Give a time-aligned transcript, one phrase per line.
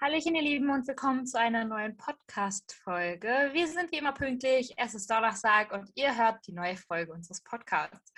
[0.00, 3.50] Hallöchen, ihr Lieben, und willkommen zu einer neuen Podcast-Folge.
[3.52, 4.72] Wir sind wie immer pünktlich.
[4.76, 8.12] Es ist Donnerstag und ihr hört die neue Folge unseres Podcasts.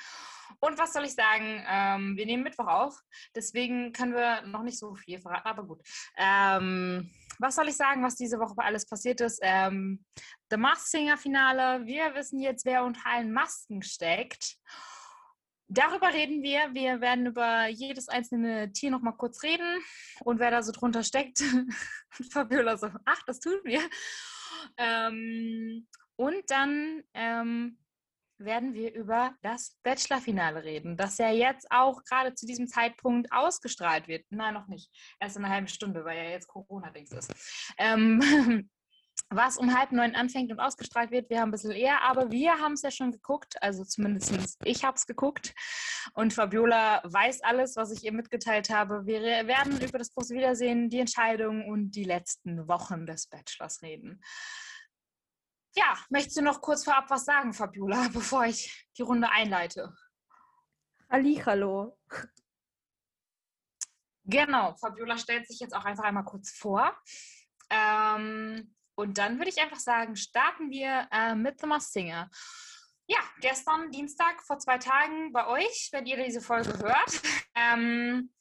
[0.58, 1.64] Und was soll ich sagen?
[1.66, 3.00] Ähm, wir nehmen Mittwoch auf,
[3.34, 5.80] deswegen können wir noch nicht so viel verraten, aber gut.
[6.18, 9.40] Ähm, was soll ich sagen, was diese Woche alles passiert ist?
[9.40, 10.04] Ähm,
[10.50, 11.86] The Mask Singer Finale.
[11.86, 14.58] Wir wissen jetzt, wer unter allen Masken steckt.
[15.72, 16.74] Darüber reden wir.
[16.74, 19.80] Wir werden über jedes einzelne Tier noch mal kurz reden
[20.24, 21.38] und wer da so drunter steckt.
[22.32, 23.80] Fabiola so, ach, das tun wir.
[24.76, 27.78] Ähm, und dann ähm,
[28.38, 34.08] werden wir über das Bachelor-Finale reden, das ja jetzt auch gerade zu diesem Zeitpunkt ausgestrahlt
[34.08, 34.26] wird.
[34.30, 34.90] Nein, noch nicht.
[35.20, 37.32] Erst in einer halben Stunde, weil ja jetzt Corona-Dings ist.
[37.78, 38.20] Ähm,
[39.30, 41.30] was um halb neun anfängt und ausgestrahlt wird.
[41.30, 43.62] Wir haben ein bisschen eher, aber wir haben es ja schon geguckt.
[43.62, 45.54] Also zumindest ich habe es geguckt.
[46.14, 49.06] Und Fabiola weiß alles, was ich ihr mitgeteilt habe.
[49.06, 54.20] Wir werden über das große Wiedersehen, die Entscheidung und die letzten Wochen des Bachelors reden.
[55.76, 59.94] Ja, möchtest du noch kurz vorab was sagen, Fabiola, bevor ich die Runde einleite?
[61.12, 61.98] hallo.
[64.24, 66.96] Genau, Fabiola stellt sich jetzt auch einfach einmal kurz vor.
[67.68, 72.30] Ähm, und dann würde ich einfach sagen, starten wir äh, mit The Masked Singer.
[73.06, 77.22] Ja, gestern Dienstag vor zwei Tagen bei euch, wenn ihr diese Folge hört,
[77.56, 78.32] ähm,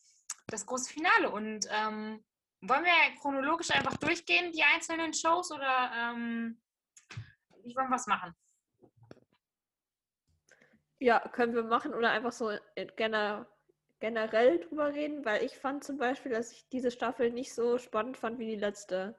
[0.48, 1.32] das große Finale.
[1.32, 2.24] Und ähm,
[2.62, 6.62] wollen wir chronologisch einfach durchgehen, die einzelnen Shows, oder ähm,
[7.64, 8.36] wie wollen wir es machen?
[11.00, 12.52] Ja, können wir machen oder einfach so
[12.98, 13.48] gener
[14.00, 18.18] generell drüber reden, weil ich fand zum Beispiel, dass ich diese Staffel nicht so spannend
[18.18, 19.18] fand wie die letzte.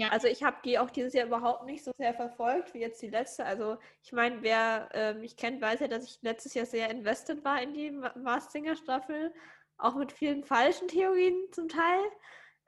[0.00, 0.08] Ja.
[0.08, 3.10] Also ich habe die auch dieses Jahr überhaupt nicht so sehr verfolgt wie jetzt die
[3.10, 3.44] letzte.
[3.44, 7.44] Also ich meine, wer äh, mich kennt, weiß ja, dass ich letztes Jahr sehr invested
[7.44, 9.30] war in die Mars Singer Staffel,
[9.76, 12.00] auch mit vielen falschen Theorien zum Teil.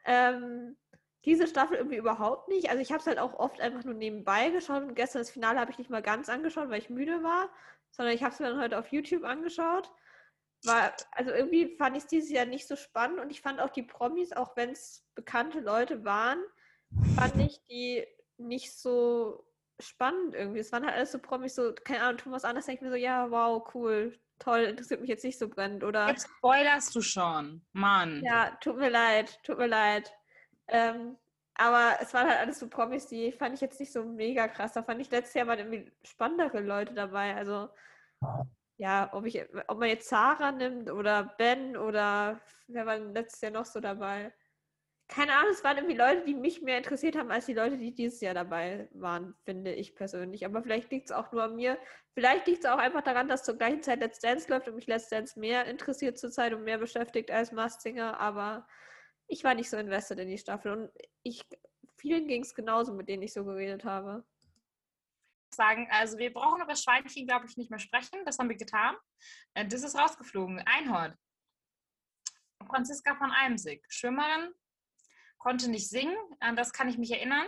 [0.04, 0.76] Ähm,
[1.24, 2.68] diese Staffel irgendwie überhaupt nicht.
[2.68, 5.58] Also ich habe es halt auch oft einfach nur nebenbei geschaut und gestern das Finale
[5.58, 7.48] habe ich nicht mal ganz angeschaut, weil ich müde war,
[7.92, 9.90] sondern ich habe es mir dann heute auf YouTube angeschaut.
[10.64, 13.70] War, also irgendwie fand ich es dieses Jahr nicht so spannend und ich fand auch
[13.70, 16.38] die Promis, auch wenn es bekannte Leute waren,
[17.00, 18.06] fand ich die
[18.38, 19.46] nicht so
[19.80, 20.60] spannend irgendwie.
[20.60, 23.30] Es waren halt alles so Promis, so, keine Ahnung, Thomas Anders denkt mir so, ja,
[23.30, 26.08] wow, cool, toll, interessiert mich jetzt nicht so brennend, oder?
[26.08, 28.22] Jetzt spoilerst du schon, Mann.
[28.24, 30.12] Ja, tut mir leid, tut mir leid.
[30.68, 31.16] Ähm,
[31.54, 34.72] aber es waren halt alles so Promis, die fand ich jetzt nicht so mega krass.
[34.72, 37.34] Da fand ich letztes Jahr mal irgendwie spannendere Leute dabei.
[37.34, 37.68] Also,
[38.78, 43.52] ja, ob, ich, ob man jetzt Sarah nimmt oder Ben oder wer war letztes Jahr
[43.52, 44.32] noch so dabei?
[45.12, 47.92] Keine Ahnung, es waren irgendwie Leute, die mich mehr interessiert haben, als die Leute, die
[47.92, 50.46] dieses Jahr dabei waren, finde ich persönlich.
[50.46, 51.78] Aber vielleicht liegt es auch nur an mir.
[52.14, 54.86] Vielleicht liegt es auch einfach daran, dass zur gleichen Zeit Let's Dance läuft und mich
[54.86, 58.18] Let's Dance mehr interessiert zurzeit und mehr beschäftigt als Masked Singer.
[58.20, 58.66] Aber
[59.26, 60.90] ich war nicht so invested in die Staffel und
[61.22, 61.44] ich,
[61.98, 64.24] vielen ging es genauso, mit denen ich so geredet habe.
[65.54, 68.24] Sagen, also wir brauchen über Schweinchen, glaube ich, nicht mehr sprechen.
[68.24, 68.96] Das haben wir getan.
[69.52, 70.62] Äh, das ist rausgeflogen.
[70.64, 71.14] Einhorn.
[72.66, 74.54] Franziska von Eimsig, Schwimmerin,
[75.42, 77.46] konnte nicht singen, an das kann ich mich erinnern.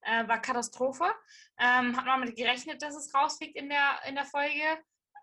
[0.00, 1.04] Äh, war Katastrophe.
[1.58, 4.62] Ähm, hat man damit gerechnet, dass es rausfliegt in der, in der Folge.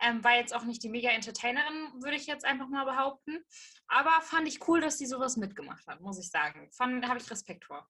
[0.02, 3.44] Ähm, war jetzt auch nicht die Mega-Entertainerin, würde ich jetzt einfach mal behaupten.
[3.88, 6.70] Aber fand ich cool, dass sie sowas mitgemacht hat, muss ich sagen.
[6.78, 7.88] Da habe ich Respekt vor.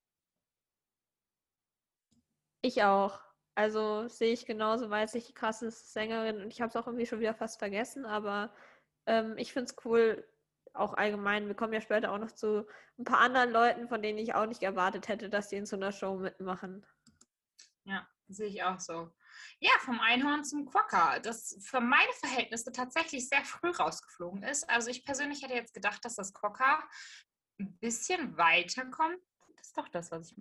[2.62, 3.20] Ich auch.
[3.56, 7.22] Also sehe ich genauso, weiß ich, krasse Sängerin und ich habe es auch irgendwie schon
[7.22, 8.54] wieder fast vergessen, aber
[9.06, 10.28] ähm, ich finde es cool,
[10.76, 14.20] auch allgemein, wir kommen ja später auch noch zu ein paar anderen Leuten, von denen
[14.20, 16.86] ich auch nicht erwartet hätte, dass die in so einer Show mitmachen.
[17.84, 19.12] Ja, sehe ich auch so.
[19.60, 24.70] Ja, vom Einhorn zum Quokka, das für meine Verhältnisse tatsächlich sehr früh rausgeflogen ist.
[24.70, 26.84] Also ich persönlich hätte jetzt gedacht, dass das Quokka
[27.60, 29.20] ein bisschen weiterkommt.
[29.58, 30.38] Das ist doch das, was ich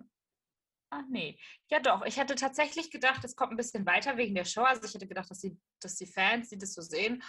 [0.91, 1.37] Ach nee.
[1.69, 4.61] Ja doch, ich hätte tatsächlich gedacht, es kommt ein bisschen weiter wegen der Show.
[4.61, 7.21] Also ich hätte gedacht, dass die, dass die Fans, die das so sehen,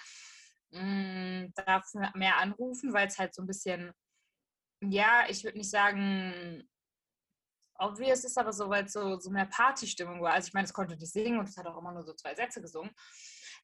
[0.71, 1.85] darf
[2.15, 3.93] mehr anrufen, weil es halt so ein bisschen,
[4.83, 6.69] ja, ich würde nicht sagen,
[7.79, 10.33] obvious ist, aber so, weil es so, so mehr Partystimmung war.
[10.33, 12.35] Also ich meine, es konnte nicht singen und es hat auch immer nur so zwei
[12.35, 12.91] Sätze gesungen.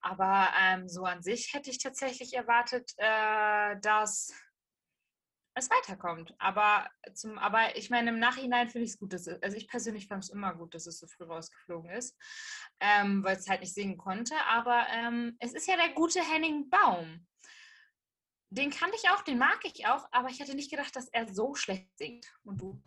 [0.01, 4.33] Aber ähm, so an sich hätte ich tatsächlich erwartet, äh, dass
[5.55, 6.35] es weiterkommt.
[6.39, 9.69] Aber, zum, aber ich meine, im Nachhinein finde ich es gut, dass es, also ich
[9.69, 12.17] persönlich fand es immer gut, dass es so früh rausgeflogen ist,
[12.81, 14.35] ähm, weil es halt nicht singen konnte.
[14.49, 17.27] Aber ähm, es ist ja der gute Henning Baum.
[18.51, 21.33] Den kannte ich auch, den mag ich auch, aber ich hätte nicht gedacht, dass er
[21.33, 22.27] so schlecht singt.
[22.45, 22.83] Und du?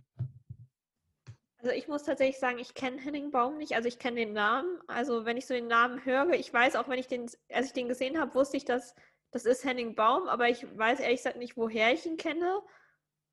[1.58, 3.74] Also ich muss tatsächlich sagen, ich kenne Henning Baum nicht.
[3.74, 4.80] Also ich kenne den Namen.
[4.88, 7.74] Also wenn ich so den Namen höre, ich weiß auch, wenn ich den, als ich
[7.74, 8.94] den gesehen habe, wusste ich, dass
[9.36, 12.62] das ist Henning Baum, aber ich weiß ehrlich gesagt nicht, woher ich ihn kenne.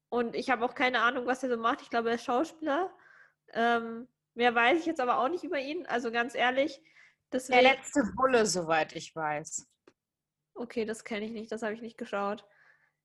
[0.08, 1.81] Und ich habe auch keine Ahnung, was er so macht.
[1.81, 2.93] Ich glaube, er ist Schauspieler.
[3.52, 5.87] Ähm, mehr weiß ich jetzt aber auch nicht über ihn.
[5.87, 6.82] Also ganz ehrlich.
[7.32, 7.62] Deswegen...
[7.62, 9.69] Der letzte Bulle, soweit ich weiß.
[10.56, 11.52] Okay, das kenne ich nicht.
[11.52, 12.44] Das habe ich nicht geschaut.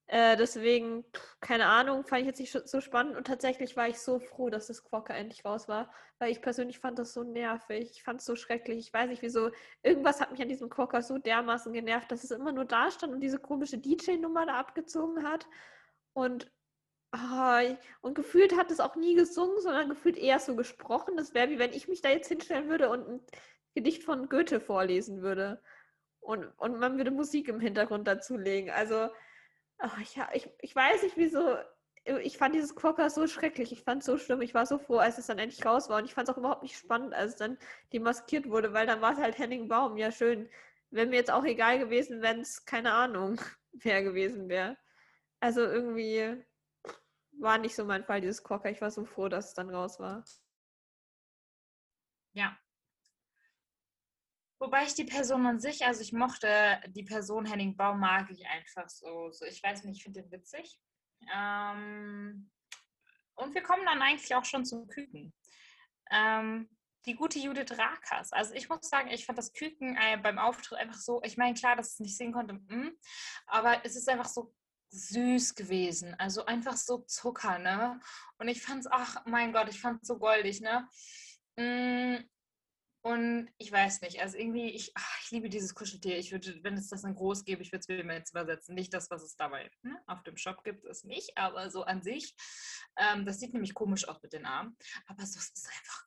[0.10, 1.04] Äh, deswegen,
[1.42, 3.18] keine Ahnung, fand ich jetzt nicht so spannend.
[3.18, 5.92] Und tatsächlich war ich so froh, dass das Quokka endlich raus war.
[6.18, 7.92] Weil ich persönlich fand das so nervig.
[7.92, 8.80] Ich fand es so schrecklich.
[8.80, 9.52] Ich weiß nicht wieso.
[9.84, 13.14] Irgendwas hat mich an diesem Quokka so dermaßen genervt, dass es immer nur da stand
[13.14, 15.46] und diese komische DJ-Nummer da abgezogen hat.
[16.14, 16.50] Und,
[17.14, 21.18] oh, und gefühlt hat es auch nie gesungen, sondern gefühlt eher so gesprochen.
[21.18, 23.20] Das wäre wie wenn ich mich da jetzt hinstellen würde und ein
[23.76, 25.62] Gedicht von Goethe vorlesen würde.
[26.22, 28.70] Und, und man würde Musik im Hintergrund dazulegen.
[28.70, 29.10] Also
[29.80, 31.58] Ach, ich, ich, ich weiß nicht, wieso.
[32.24, 33.72] Ich fand dieses Quokka so schrecklich.
[33.72, 34.42] Ich fand es so schlimm.
[34.42, 35.98] Ich war so froh, als es dann endlich raus war.
[36.00, 37.58] Und ich fand es auch überhaupt nicht spannend, als es dann
[37.94, 39.98] demaskiert wurde, weil dann war es halt Henning Baum.
[39.98, 40.50] Ja, schön.
[40.90, 43.42] Wäre mir jetzt auch egal gewesen, wenn es, keine Ahnung,
[43.74, 44.78] wer gewesen wäre.
[45.42, 46.44] Also irgendwie
[47.34, 48.70] war nicht so mein Fall, dieses Quokka.
[48.70, 50.24] Ich war so froh, dass es dann raus war.
[52.34, 52.58] Ja,
[54.60, 58.46] Wobei ich die Person an sich, also ich mochte die Person Henning Baum, mag ich
[58.48, 59.32] einfach so.
[59.32, 60.80] so ich weiß nicht, ich finde den witzig.
[61.34, 62.50] Ähm,
[63.36, 65.34] und wir kommen dann eigentlich auch schon zum Küken.
[66.10, 66.70] Ähm,
[67.06, 68.34] die gute Judith Rakas.
[68.34, 71.54] Also ich muss sagen, ich fand das Küken äh, beim Auftritt einfach so, ich meine,
[71.54, 72.92] klar, dass es nicht sehen konnte, mh,
[73.46, 74.54] aber es ist einfach so
[74.90, 76.16] süß gewesen.
[76.16, 78.00] Also einfach so Zucker, ne?
[78.40, 80.88] Und ich fand es, ach mein Gott, ich fand es so goldig, ne?
[83.08, 86.18] Und ich weiß nicht, also irgendwie, ich, ach, ich liebe dieses Kuscheltier.
[86.18, 88.76] Ich würde, wenn es das in groß gäbe, ich würde es mir jetzt übersetzen.
[88.76, 89.98] Nicht das, was es dabei ne?
[90.08, 92.36] auf dem Shop gibt, ist nicht, aber so an sich.
[92.98, 94.76] Ähm, das sieht nämlich komisch aus mit den Armen.
[95.06, 96.06] Aber so es ist einfach,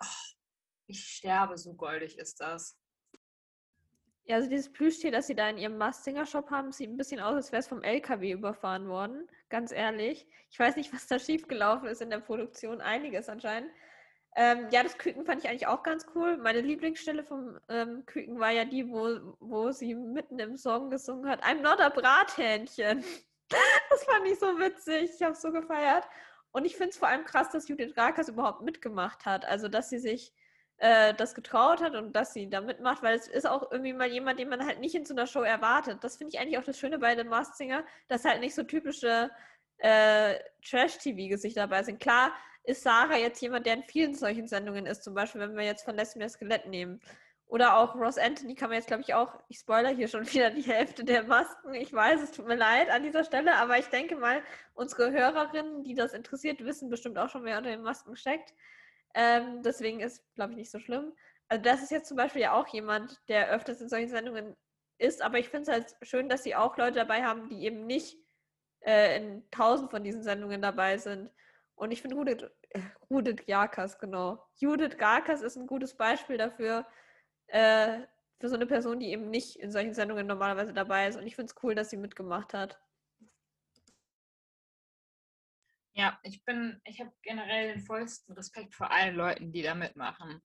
[0.00, 0.36] oh,
[0.86, 2.78] ich sterbe, so goldig ist das.
[4.26, 7.34] Ja, also dieses Plüschtier, das sie da in ihrem Mastinger-Shop haben, sieht ein bisschen aus,
[7.34, 9.28] als wäre es vom LKW überfahren worden.
[9.48, 10.28] Ganz ehrlich.
[10.50, 12.80] Ich weiß nicht, was da schiefgelaufen ist in der Produktion.
[12.80, 13.72] Einiges anscheinend.
[14.38, 16.36] Ähm, ja, das Küken fand ich eigentlich auch ganz cool.
[16.36, 21.28] Meine Lieblingsstelle vom ähm, Küken war ja die, wo, wo sie mitten im Song gesungen
[21.28, 23.02] hat, I'm not a Brathähnchen.
[23.90, 25.10] das fand ich so witzig.
[25.14, 26.04] Ich habe so gefeiert.
[26.52, 29.46] Und ich finde es vor allem krass, dass Judith Rakers überhaupt mitgemacht hat.
[29.46, 30.34] Also, dass sie sich
[30.78, 34.08] äh, das getraut hat und dass sie da mitmacht, weil es ist auch irgendwie mal
[34.08, 36.04] jemand, den man halt nicht in so einer Show erwartet.
[36.04, 38.62] Das finde ich eigentlich auch das Schöne bei The Masked Singer, dass halt nicht so
[38.62, 39.30] typische
[39.78, 42.00] äh, Trash-TV-Gesichter dabei sind.
[42.00, 42.32] Klar,
[42.66, 45.84] ist Sarah jetzt jemand, der in vielen solchen Sendungen ist, zum Beispiel, wenn wir jetzt
[45.84, 47.00] von Lesbian Skelett nehmen.
[47.48, 50.50] Oder auch Ross Anthony kann man jetzt, glaube ich, auch, ich spoiler hier schon wieder
[50.50, 51.74] die Hälfte der Masken.
[51.74, 54.42] Ich weiß, es tut mir leid an dieser Stelle, aber ich denke mal,
[54.74, 58.52] unsere Hörerinnen, die das interessiert, wissen bestimmt auch schon, wer unter den Masken steckt.
[59.14, 61.12] Ähm, deswegen ist, glaube ich, nicht so schlimm.
[61.48, 64.56] Also das ist jetzt zum Beispiel ja auch jemand, der öfters in solchen Sendungen
[64.98, 67.86] ist, aber ich finde es halt schön, dass sie auch Leute dabei haben, die eben
[67.86, 68.18] nicht
[68.80, 71.30] äh, in tausend von diesen Sendungen dabei sind.
[71.76, 72.80] Und ich finde Judith, äh,
[73.10, 74.42] Judith Garkas, genau.
[74.56, 76.86] Judith Garkas ist ein gutes Beispiel dafür,
[77.48, 78.00] äh,
[78.40, 81.16] für so eine Person, die eben nicht in solchen Sendungen normalerweise dabei ist.
[81.16, 82.80] Und ich finde es cool, dass sie mitgemacht hat.
[85.94, 90.42] Ja, ich bin, ich habe generell den vollsten Respekt vor allen Leuten, die da mitmachen.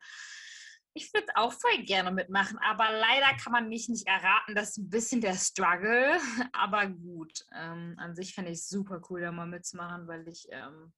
[0.94, 4.56] Ich würde auch voll gerne mitmachen, aber leider kann man mich nicht erraten.
[4.56, 6.18] Das ist ein bisschen der Struggle.
[6.52, 10.48] Aber gut, ähm, an sich fände ich es super cool, da mal mitzumachen, weil ich
[10.52, 10.92] ähm,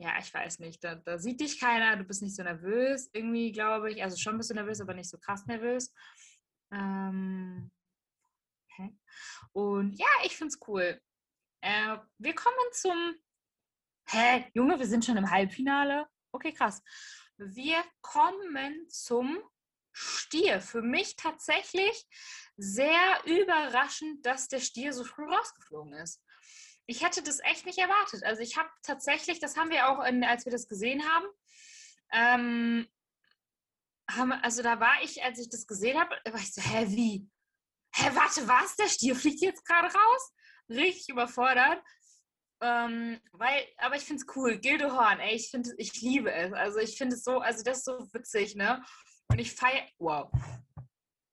[0.00, 3.52] ja, ich weiß nicht, da, da, sieht dich keiner, du bist nicht so nervös, irgendwie
[3.52, 4.02] glaube ich.
[4.02, 5.92] Also schon ein bisschen nervös, aber nicht so krass nervös.
[6.72, 7.70] Ähm,
[8.64, 8.98] okay.
[9.52, 10.98] Und ja, ich finde es cool.
[11.60, 13.14] Äh, wir kommen zum.
[14.08, 16.06] Hä, Junge, wir sind schon im Halbfinale?
[16.32, 16.82] Okay, krass.
[17.36, 19.38] Wir kommen zum
[19.92, 20.62] Stier.
[20.62, 22.06] Für mich tatsächlich
[22.56, 26.22] sehr überraschend, dass der Stier so früh rausgeflogen ist
[26.90, 28.24] ich hätte das echt nicht erwartet.
[28.24, 31.26] Also ich habe tatsächlich, das haben wir auch, in, als wir das gesehen haben,
[32.12, 32.88] ähm,
[34.10, 37.28] haben, also da war ich, als ich das gesehen habe, war ich so, hä, wie?
[37.94, 38.74] Hä, warte, was?
[38.74, 40.32] Der Stier fliegt jetzt gerade raus?
[40.68, 41.80] Richtig überfordert.
[42.60, 44.58] Ähm, weil, aber ich finde es cool.
[44.58, 46.52] Gildo Horn, ey, ich finde, ich liebe es.
[46.52, 48.84] Also ich finde es so, also das ist so witzig, ne?
[49.28, 50.30] Und ich feiere, wow,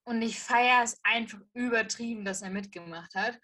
[0.08, 3.38] und ich feiere es einfach übertrieben, dass er mitgemacht hat.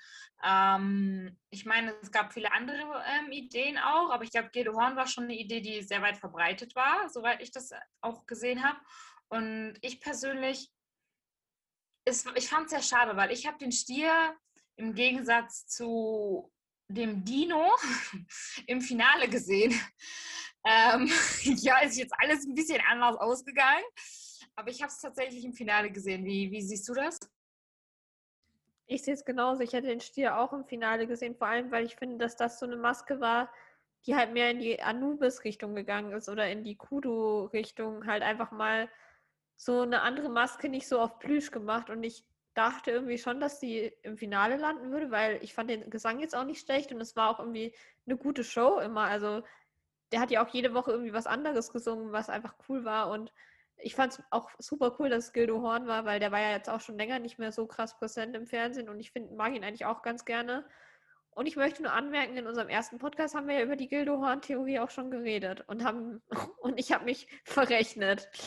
[0.46, 4.96] Ähm, ich meine, es gab viele andere ähm, Ideen auch, aber ich glaube, Gede Horn
[4.96, 8.80] war schon eine Idee, die sehr weit verbreitet war, soweit ich das auch gesehen habe.
[9.28, 10.72] Und ich persönlich,
[12.06, 14.34] ist, ich fand es sehr schade, weil ich habe den Stier
[14.78, 16.50] im Gegensatz zu
[16.88, 17.76] dem Dino
[18.68, 19.78] im Finale gesehen.
[20.66, 21.12] Ähm,
[21.58, 23.84] ja, ist jetzt alles ein bisschen anders ausgegangen.
[24.56, 26.26] Aber ich habe es tatsächlich im Finale gesehen.
[26.26, 27.20] Wie, wie siehst du das?
[28.86, 29.62] Ich sehe es genauso.
[29.62, 32.60] Ich hätte den Stier auch im Finale gesehen, vor allem, weil ich finde, dass das
[32.60, 33.52] so eine Maske war,
[34.06, 38.06] die halt mehr in die Anubis-Richtung gegangen ist oder in die Kudu-Richtung.
[38.06, 38.90] Halt einfach mal
[39.56, 43.60] so eine andere Maske nicht so auf Plüsch gemacht und ich dachte irgendwie schon, dass
[43.60, 47.02] sie im Finale landen würde, weil ich fand den Gesang jetzt auch nicht schlecht und
[47.02, 47.74] es war auch irgendwie
[48.06, 49.06] eine gute Show immer.
[49.06, 49.44] Also
[50.12, 53.34] der hat ja auch jede Woche irgendwie was anderes gesungen, was einfach cool war und
[53.78, 56.70] ich fand es auch super cool, dass Gildo Horn war, weil der war ja jetzt
[56.70, 59.64] auch schon länger nicht mehr so krass präsent im Fernsehen und ich find, mag ihn
[59.64, 60.66] eigentlich auch ganz gerne.
[61.36, 64.20] Und ich möchte nur anmerken, in unserem ersten Podcast haben wir ja über die Gildo
[64.20, 66.22] Horn-Theorie auch schon geredet und haben
[66.62, 68.30] und ich habe mich verrechnet.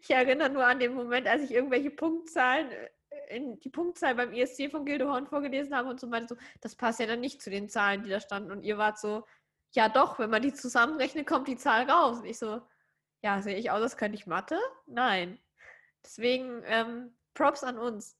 [0.00, 4.32] Ich erinnere nur an den Moment, als ich irgendwelche Punktzahlen äh, in die Punktzahl beim
[4.32, 7.42] ESC von Gildo Horn vorgelesen habe und so meinte so, das passt ja dann nicht
[7.42, 8.52] zu den Zahlen, die da standen.
[8.52, 9.26] Und ihr wart so,
[9.72, 12.20] ja doch, wenn man die zusammenrechnet, kommt die Zahl raus.
[12.20, 12.62] Und ich so,
[13.22, 14.58] ja, sehe ich aus, als könnte ich Mathe?
[14.86, 15.38] Nein.
[16.04, 18.16] Deswegen ähm, Props an uns.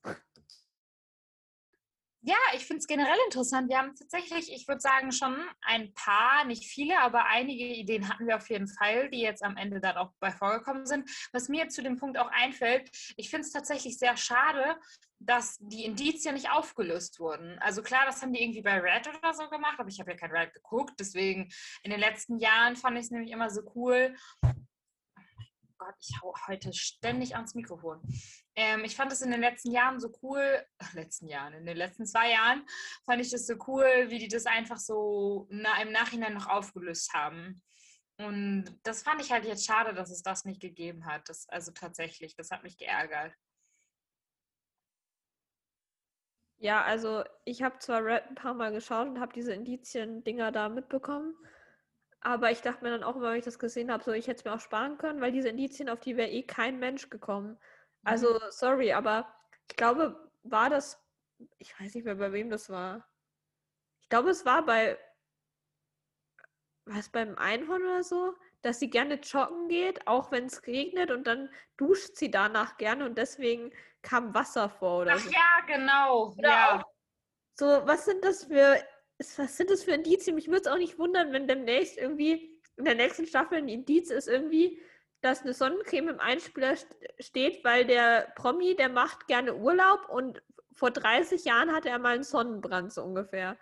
[2.28, 3.68] Ja, ich finde es generell interessant.
[3.68, 8.26] Wir haben tatsächlich, ich würde sagen, schon ein paar, nicht viele, aber einige Ideen hatten
[8.26, 11.08] wir auf jeden Fall, die jetzt am Ende dann auch bei vorgekommen sind.
[11.32, 14.76] Was mir zu dem Punkt auch einfällt, ich finde es tatsächlich sehr schade,
[15.20, 17.60] dass die Indizien nicht aufgelöst wurden.
[17.60, 20.16] Also klar, das haben die irgendwie bei Red oder so gemacht, aber ich habe ja
[20.16, 20.94] kein Red geguckt.
[20.98, 21.48] Deswegen
[21.84, 24.16] in den letzten Jahren fand ich es nämlich immer so cool,
[25.86, 28.02] Gott, ich hau heute ständig ans Mikrofon.
[28.56, 32.06] Ähm, ich fand es in den letzten Jahren so cool, letzten Jahren, in den letzten
[32.06, 32.66] zwei Jahren
[33.04, 37.14] fand ich das so cool, wie die das einfach so na, im Nachhinein noch aufgelöst
[37.14, 37.62] haben.
[38.18, 41.28] Und das fand ich halt jetzt schade, dass es das nicht gegeben hat.
[41.28, 43.32] Das, also tatsächlich, das hat mich geärgert.
[46.58, 50.68] Ja, also ich habe zwar Red ein paar Mal geschaut und habe diese Indizien-Dinger da
[50.68, 51.36] mitbekommen.
[52.26, 54.44] Aber ich dachte mir dann auch wenn ich das gesehen habe, so ich hätte es
[54.44, 57.56] mir auch sparen können, weil diese Indizien, auf die wäre eh kein Mensch gekommen.
[58.02, 58.40] Also, mhm.
[58.50, 59.32] sorry, aber
[59.68, 61.00] ich glaube, war das,
[61.58, 63.08] ich weiß nicht mehr, bei wem das war.
[64.02, 64.98] Ich glaube, es war bei,
[66.84, 71.28] was, beim Einhorn oder so, dass sie gerne joggen geht, auch wenn es regnet und
[71.28, 73.70] dann duscht sie danach gerne und deswegen
[74.02, 75.30] kam Wasser vor oder Ach so.
[75.30, 76.32] ja, genau.
[76.36, 76.84] Oder ja.
[77.54, 78.82] so, was sind das für
[79.18, 80.34] was sind das für Indizien?
[80.34, 84.10] Mich würde es auch nicht wundern, wenn demnächst irgendwie in der nächsten Staffel ein Indiz
[84.10, 84.80] ist irgendwie,
[85.22, 86.74] dass eine Sonnencreme im Einspieler
[87.18, 90.42] steht, weil der Promi, der macht gerne Urlaub und
[90.72, 93.56] vor 30 Jahren hatte er mal einen Sonnenbrand so ungefähr.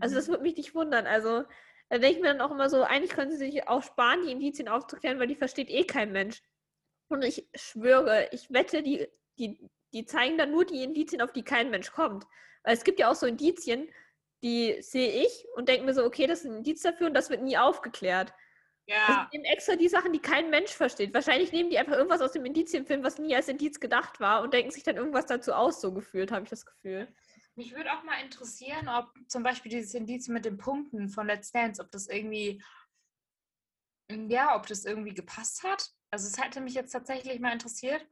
[0.00, 0.32] Also das mhm.
[0.32, 1.06] würde mich nicht wundern.
[1.06, 1.44] Also
[1.90, 4.32] da denke ich mir dann auch immer so, eigentlich können sie sich auch sparen, die
[4.32, 6.42] Indizien aufzuklären, weil die versteht eh kein Mensch.
[7.08, 9.06] Und ich schwöre, ich wette, die,
[9.38, 12.24] die, die zeigen dann nur die Indizien, auf die kein Mensch kommt.
[12.62, 13.88] Weil es gibt ja auch so Indizien,
[14.44, 17.30] die sehe ich und denke mir so, okay, das ist ein Indiz dafür und das
[17.30, 18.34] wird nie aufgeklärt.
[18.86, 19.06] Ja.
[19.06, 21.14] Also nehmen extra die Sachen, die kein Mensch versteht.
[21.14, 24.52] Wahrscheinlich nehmen die einfach irgendwas aus dem Indizienfilm, was nie als Indiz gedacht war und
[24.52, 27.08] denken sich dann irgendwas dazu aus, so gefühlt, habe ich das Gefühl.
[27.56, 31.50] Mich würde auch mal interessieren, ob zum Beispiel dieses Indiz mit den Punkten von Let's
[31.50, 32.62] Dance, ob das irgendwie,
[34.10, 35.88] ja, ob das irgendwie gepasst hat.
[36.10, 38.06] Also es hätte mich jetzt tatsächlich mal interessiert.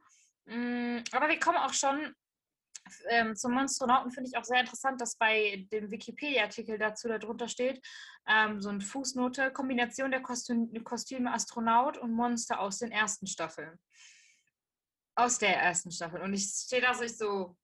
[0.45, 2.15] Mm, aber wir kommen auch schon
[3.09, 7.81] ähm, zum Monstronauten finde ich auch sehr interessant, dass bei dem Wikipedia-Artikel dazu darunter steht,
[8.27, 13.79] ähm, so eine Fußnote, Kombination der Kostüm, Kostüme Astronaut und Monster aus den ersten Staffeln.
[15.15, 16.21] Aus der ersten Staffel.
[16.21, 17.55] Und ich stehe da so, ich so,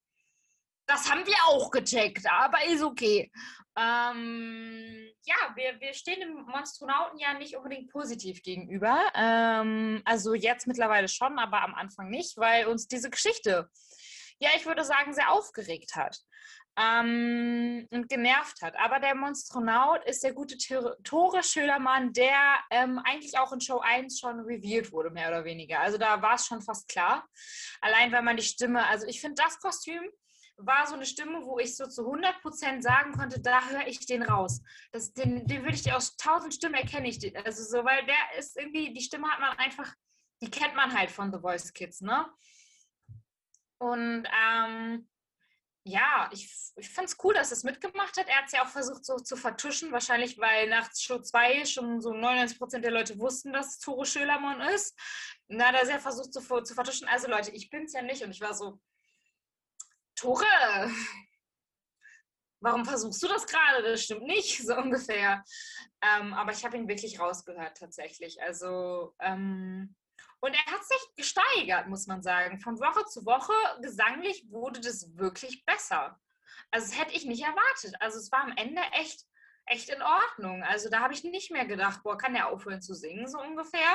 [0.85, 3.31] das haben wir auch gecheckt, aber ist okay.
[3.77, 8.99] Ähm, ja, wir, wir stehen dem Monstronauten ja nicht unbedingt positiv gegenüber.
[9.15, 13.69] Ähm, also jetzt mittlerweile schon, aber am Anfang nicht, weil uns diese Geschichte
[14.39, 16.17] ja, ich würde sagen, sehr aufgeregt hat
[16.77, 18.75] ähm, und genervt hat.
[18.77, 20.57] Aber der Monstronaut ist der gute
[21.03, 22.39] Tore Schölermann, der
[22.71, 25.79] ähm, eigentlich auch in Show 1 schon revealed wurde, mehr oder weniger.
[25.81, 27.27] Also da war es schon fast klar.
[27.81, 30.09] Allein wenn man die Stimme, also ich finde das Kostüm
[30.61, 34.23] war so eine Stimme, wo ich so zu 100% sagen konnte, da höre ich den
[34.23, 34.61] raus.
[34.91, 37.19] Das, den, den würde ich dir aus tausend Stimmen erkenne ich.
[37.19, 37.37] Den.
[37.37, 39.93] Also so, weil der ist irgendwie, die Stimme hat man einfach,
[40.41, 42.25] die kennt man halt von The Voice Kids, ne?
[43.79, 45.09] Und ähm,
[45.85, 48.27] ja, ich, ich fand es cool, dass es mitgemacht hat.
[48.27, 52.01] Er hat es ja auch versucht so zu vertuschen, wahrscheinlich weil nach Show 2 schon
[52.01, 54.97] so 99% der Leute wussten, dass Tore Schölermann ist.
[55.47, 57.07] Na, hat er versucht zu, zu vertuschen.
[57.07, 58.79] Also Leute, ich bin es ja nicht und ich war so,
[60.15, 60.45] Tore,
[62.59, 63.83] warum versuchst du das gerade?
[63.83, 65.43] Das stimmt nicht, so ungefähr.
[66.01, 68.41] Ähm, aber ich habe ihn wirklich rausgehört tatsächlich.
[68.41, 69.95] Also ähm,
[70.41, 72.59] und er hat sich gesteigert, muss man sagen.
[72.59, 76.19] Von Woche zu Woche gesanglich wurde das wirklich besser.
[76.71, 77.95] Also das hätte ich nicht erwartet.
[77.99, 79.25] Also es war am Ende echt,
[79.65, 80.63] echt in Ordnung.
[80.63, 83.91] Also da habe ich nicht mehr gedacht, boah, kann der aufhören zu singen, so ungefähr.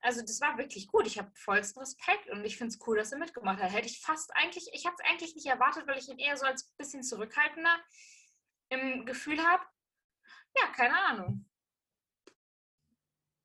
[0.00, 1.06] Also das war wirklich gut.
[1.06, 3.72] Ich habe vollsten Respekt und ich finde es cool, dass er mitgemacht hat.
[3.72, 6.46] Hätte ich fast eigentlich, ich habe es eigentlich nicht erwartet, weil ich ihn eher so
[6.46, 7.80] als bisschen zurückhaltender
[8.68, 9.64] im Gefühl habe.
[10.56, 11.49] Ja, keine Ahnung.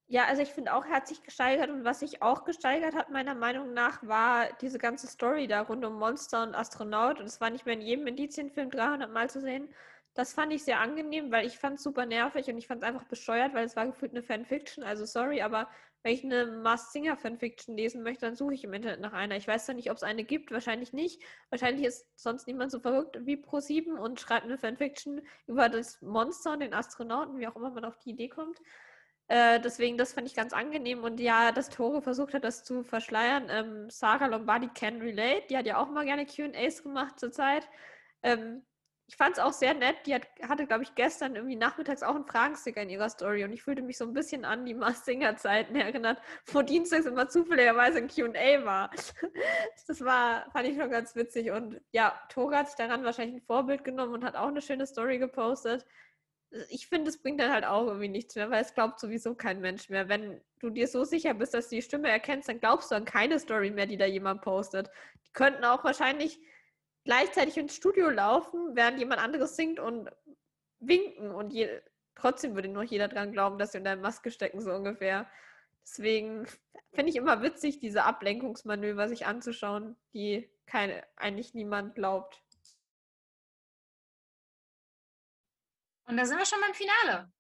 [0.08, 3.10] Ja, also ich finde auch, er hat sich gesteigert und was sich auch gesteigert hat,
[3.10, 7.42] meiner Meinung nach, war diese ganze Story da rund um Monster und Astronaut und es
[7.42, 9.74] war nicht mehr in jedem Indizienfilm 300 Mal zu sehen.
[10.14, 12.88] Das fand ich sehr angenehm, weil ich fand es super nervig und ich fand es
[12.88, 14.84] einfach bescheuert, weil es war gefühlt eine Fanfiction.
[14.84, 15.70] Also sorry, aber
[16.04, 19.36] wenn ich eine Mars Singer Fanfiction lesen möchte, dann suche ich im Internet nach einer.
[19.38, 21.22] Ich weiß zwar nicht, ob es eine gibt, wahrscheinlich nicht.
[21.50, 26.54] Wahrscheinlich ist sonst niemand so verrückt wie Pro7 und schreibt eine Fanfiction über das Monster
[26.54, 28.62] und den Astronauten, wie auch immer man auf die Idee kommt.
[29.27, 31.03] Äh, deswegen, das fand ich ganz angenehm.
[31.03, 33.48] Und ja, dass Tore versucht hat, das zu verschleiern.
[33.50, 35.48] Ähm, Sarah Lombardi can relate.
[35.50, 37.67] Die hat ja auch mal gerne QAs gemacht zurzeit.
[38.22, 38.63] Ähm,
[39.08, 39.96] ich fand es auch sehr nett.
[40.05, 43.44] Die hat, hatte, glaube ich, gestern irgendwie nachmittags auch einen Fragensticker in ihrer Story.
[43.44, 48.00] Und ich fühlte mich so ein bisschen an die Mars-Singer-Zeiten erinnert, wo dienstags immer zufälligerweise
[48.00, 48.91] ein QA war.
[49.88, 51.51] Das war, fand ich schon ganz witzig.
[51.51, 54.88] Und ja, Tore hat sich daran wahrscheinlich ein Vorbild genommen und hat auch eine schöne
[54.88, 55.86] Story gepostet
[56.70, 59.62] ich finde, es bringt dann halt auch irgendwie nichts mehr, weil es glaubt sowieso kein
[59.62, 60.10] Mensch mehr.
[60.10, 63.06] Wenn du dir so sicher bist, dass du die Stimme erkennst, dann glaubst du an
[63.06, 64.90] keine Story mehr, die da jemand postet.
[65.28, 66.40] Die könnten auch wahrscheinlich
[67.04, 70.10] gleichzeitig ins Studio laufen, während jemand anderes singt und
[70.80, 71.70] winken und je,
[72.16, 75.30] trotzdem würde nur jeder dran glauben, dass sie unter der Maske stecken, so ungefähr.
[75.84, 76.48] Deswegen
[76.94, 82.42] finde ich immer witzig, diese Ablenkungsmanöver sich anzuschauen, die keine, eigentlich niemand glaubt.
[86.06, 87.32] Und da sind wir schon beim Finale.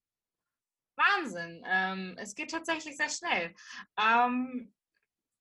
[0.95, 1.63] Wahnsinn.
[1.67, 3.53] Ähm, es geht tatsächlich sehr schnell.
[3.97, 4.73] Ähm,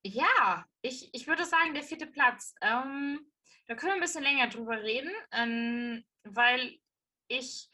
[0.03, 2.55] ja, ich, ich würde sagen, der vierte Platz.
[2.61, 3.33] Ähm,
[3.67, 6.79] da können wir ein bisschen länger drüber reden, ähm, weil
[7.29, 7.71] ich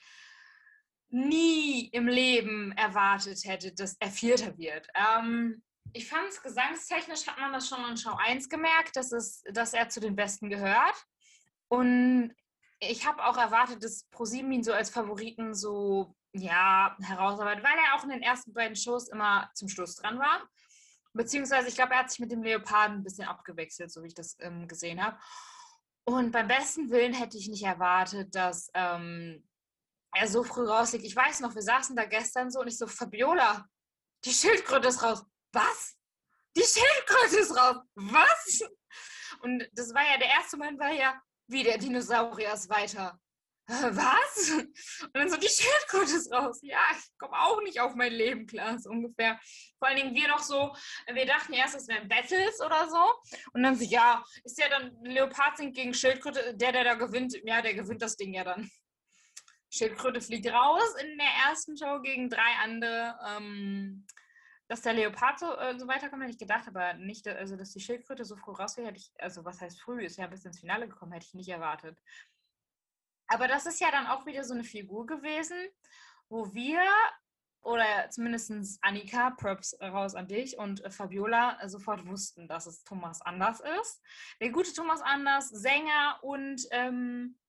[1.09, 4.87] nie im Leben erwartet hätte, dass er Vierter wird.
[4.95, 9.43] Ähm, ich fand es gesangstechnisch hat man das schon in Show 1 gemerkt, dass, es,
[9.51, 11.05] dass er zu den Besten gehört.
[11.69, 12.33] Und
[12.81, 17.95] ich habe auch erwartet, dass ProSieben ihn so als Favoriten so ja, herausarbeitet, weil er
[17.95, 20.49] auch in den ersten beiden Shows immer zum Schluss dran war.
[21.13, 24.15] Beziehungsweise, ich glaube, er hat sich mit dem Leoparden ein bisschen abgewechselt, so wie ich
[24.15, 25.19] das ähm, gesehen habe.
[26.05, 29.47] Und beim besten Willen hätte ich nicht erwartet, dass ähm,
[30.15, 31.05] er so früh rausliegt.
[31.05, 33.67] Ich weiß noch, wir saßen da gestern so und ich so, Fabiola,
[34.25, 35.25] die Schildkröte ist raus.
[35.53, 35.97] Was?
[36.57, 37.77] Die Schildkröte ist raus.
[37.95, 38.61] Was?
[39.41, 43.19] Und das war ja, der erste Moment war ja, wie der Dinosaurier ist weiter.
[43.67, 44.51] Was?
[44.51, 46.59] Und dann so, die Schildkröte ist raus.
[46.63, 49.39] Ja, ich komme auch nicht auf mein Leben klar, so ungefähr.
[49.79, 50.75] Vor allen Dingen wir noch so,
[51.13, 53.15] wir dachten erst, es wären Battles oder so.
[53.53, 57.63] Und dann so, ja, ist ja dann Leopard gegen Schildkröte, der, der da gewinnt, ja,
[57.63, 58.69] der gewinnt das Ding ja dann.
[59.73, 63.17] Schildkröte fliegt raus in der ersten Show gegen drei andere.
[63.29, 64.05] Ähm,
[64.71, 67.81] dass der Leopard so, äh, so weiterkommt, hätte ich gedacht, aber nicht, also dass die
[67.81, 70.87] Schildkröte so früh rausgeht, hätte ich, also was heißt früh, ist ja bis ins Finale
[70.87, 72.01] gekommen, hätte ich nicht erwartet.
[73.27, 75.59] Aber das ist ja dann auch wieder so eine Figur gewesen,
[76.29, 76.81] wo wir
[77.63, 83.61] oder zumindest Annika, Props raus an dich und Fabiola sofort wussten, dass es Thomas Anders
[83.81, 84.01] ist.
[84.41, 87.40] Der gute Thomas Anders, Sänger und ähm,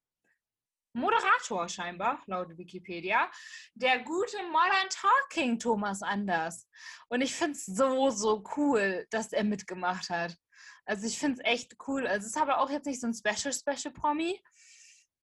[0.94, 3.30] Moderator scheinbar, laut Wikipedia,
[3.74, 6.68] der gute Modern Talking Thomas Anders.
[7.08, 10.36] Und ich finde es so, so cool, dass er mitgemacht hat.
[10.84, 12.06] Also ich finde es echt cool.
[12.06, 14.40] Also es ist aber auch jetzt nicht so ein Special, Special Promi.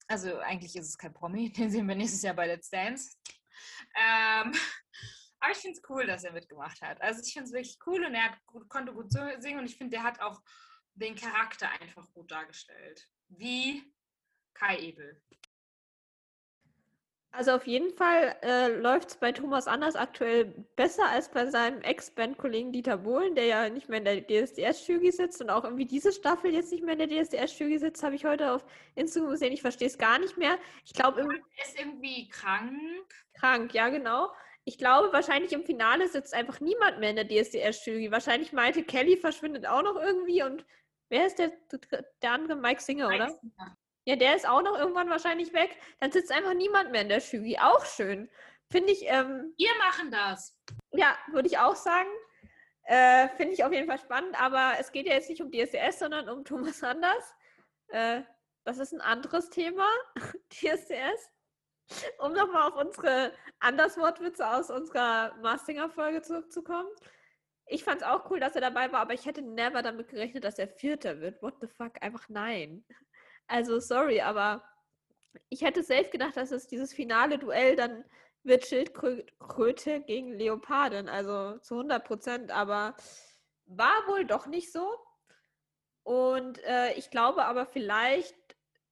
[0.08, 3.16] Also eigentlich ist es kein Promi, den sehen wir nächstes Jahr bei Let's Dance.
[3.96, 4.54] Ähm,
[5.40, 7.02] aber ich finde es cool, dass er mitgemacht hat.
[7.02, 9.98] Also ich finde es wirklich cool und er gut, konnte gut singen und ich finde,
[9.98, 10.42] der hat auch
[10.96, 13.08] den Charakter einfach gut dargestellt.
[13.28, 13.84] Wie
[14.54, 15.22] Kai Ebel.
[17.32, 21.82] Also auf jeden Fall äh, läuft es bei Thomas Anders aktuell besser als bei seinem
[21.82, 26.12] Ex-Band-Kollegen Dieter Bohlen, der ja nicht mehr in der DSDS-Jury sitzt und auch irgendwie diese
[26.12, 28.66] Staffel jetzt nicht mehr in der DSDS-Jury sitzt, habe ich heute auf
[28.96, 29.54] Instagram gesehen.
[29.54, 30.58] Ich verstehe es gar nicht mehr.
[30.84, 33.06] Ich glaube, er ist irgendwie krank.
[33.34, 34.32] Krank, ja genau.
[34.66, 38.12] Ich glaube, wahrscheinlich im Finale sitzt einfach niemand mehr in der DSDS-Jury.
[38.12, 40.66] Wahrscheinlich Maite Kelly verschwindet auch noch irgendwie und
[41.10, 41.52] wer ist der,
[42.24, 42.58] der andere?
[42.58, 43.30] Mike Singer, Mike oder?
[43.34, 43.78] Singer.
[44.10, 45.78] Ja, der ist auch noch irgendwann wahrscheinlich weg.
[46.00, 47.60] Dann sitzt einfach niemand mehr in der Jury.
[47.62, 48.28] Auch schön.
[48.72, 49.04] Finde ich.
[49.04, 50.58] Ähm, Wir machen das.
[50.94, 52.10] Ja, würde ich auch sagen.
[52.86, 56.00] Äh, Finde ich auf jeden Fall spannend, aber es geht ja jetzt nicht um DSDS,
[56.00, 57.36] sondern um Thomas Anders.
[57.90, 58.24] Äh,
[58.64, 59.86] das ist ein anderes Thema,
[60.50, 61.32] DSDS.
[62.18, 66.90] Um nochmal auf unsere Anderswortwitze aus unserer Mastinger-Folge zurückzukommen.
[67.68, 70.46] Ich fand es auch cool, dass er dabei war, aber ich hätte never damit gerechnet,
[70.46, 71.44] dass er Vierter wird.
[71.44, 72.02] What the fuck?
[72.02, 72.84] Einfach nein.
[73.50, 74.64] Also sorry, aber
[75.50, 78.06] ich hätte safe gedacht, dass es dieses finale Duell dann
[78.44, 82.96] wird Schildkröte gegen Leopardin, also zu 100 Prozent, aber
[83.66, 84.88] war wohl doch nicht so.
[86.04, 88.36] Und äh, ich glaube aber vielleicht,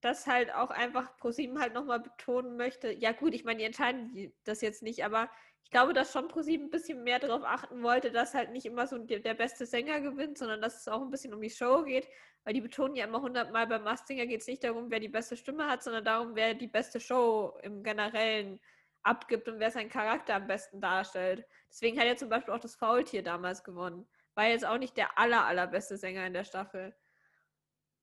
[0.00, 4.32] dass halt auch einfach ProSieben halt nochmal betonen möchte, ja gut, ich meine, die entscheiden
[4.44, 5.30] das jetzt nicht, aber
[5.68, 8.86] ich glaube, dass schon ProSieben ein bisschen mehr darauf achten wollte, dass halt nicht immer
[8.86, 11.82] so der, der beste Sänger gewinnt, sondern dass es auch ein bisschen um die Show
[11.82, 12.08] geht,
[12.42, 15.36] weil die betonen ja immer hundertmal, beim Mastinger geht es nicht darum, wer die beste
[15.36, 18.58] Stimme hat, sondern darum, wer die beste Show im Generellen
[19.02, 21.44] abgibt und wer seinen Charakter am besten darstellt.
[21.68, 24.08] Deswegen hat er zum Beispiel auch das Faultier damals gewonnen.
[24.36, 26.96] War jetzt auch nicht der aller, allerbeste Sänger in der Staffel.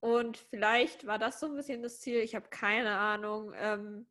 [0.02, 2.20] Und vielleicht war das so ein bisschen das Ziel.
[2.20, 3.54] Ich habe keine Ahnung.
[3.56, 4.06] Ähm,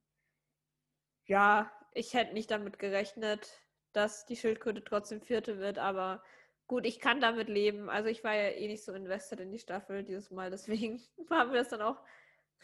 [1.27, 3.61] ja, ich hätte nicht damit gerechnet,
[3.93, 6.23] dass die Schildkröte trotzdem Vierte wird, aber
[6.67, 7.89] gut, ich kann damit leben.
[7.89, 11.47] Also ich war ja eh nicht so invested in die Staffel dieses Mal, deswegen war
[11.47, 12.03] mir das dann auch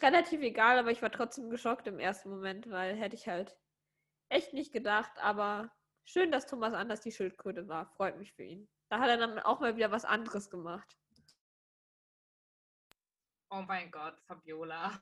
[0.01, 3.57] relativ egal, aber ich war trotzdem geschockt im ersten Moment, weil hätte ich halt
[4.29, 5.71] echt nicht gedacht, aber
[6.05, 7.87] schön, dass Thomas Anders die Schildkröte war.
[7.87, 8.67] Freut mich für ihn.
[8.89, 10.97] Da hat er dann auch mal wieder was anderes gemacht.
[13.49, 15.01] Oh mein Gott, Fabiola.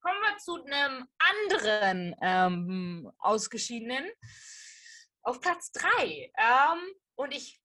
[0.00, 4.10] Kommen wir zu einem anderen ähm, Ausgeschiedenen.
[5.22, 6.32] Auf Platz 3.
[6.38, 7.60] Ähm, und ich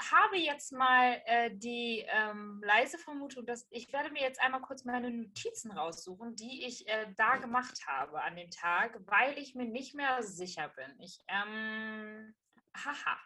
[0.00, 4.84] habe jetzt mal äh, die ähm, leise Vermutung, dass ich werde mir jetzt einmal kurz
[4.84, 9.66] meine Notizen raussuchen, die ich äh, da gemacht habe an dem Tag, weil ich mir
[9.66, 11.00] nicht mehr sicher bin.
[11.00, 12.34] Ich, ähm,
[12.74, 13.18] haha,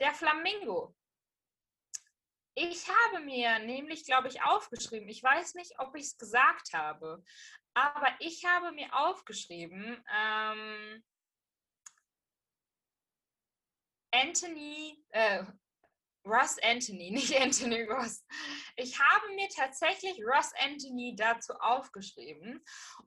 [0.00, 0.94] der Flamingo.
[2.54, 7.22] Ich habe mir nämlich, glaube ich, aufgeschrieben, ich weiß nicht, ob ich es gesagt habe,
[7.78, 11.02] aber ich habe mir aufgeschrieben, ähm,
[14.10, 15.44] Anthony, äh,
[16.24, 18.24] Ross Anthony, nicht Anthony Ross.
[18.76, 22.64] Ich habe mir tatsächlich Ross Anthony dazu aufgeschrieben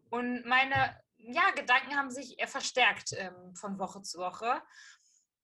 [0.10, 4.62] und meine ja, Gedanken haben sich verstärkt ähm, von Woche zu Woche.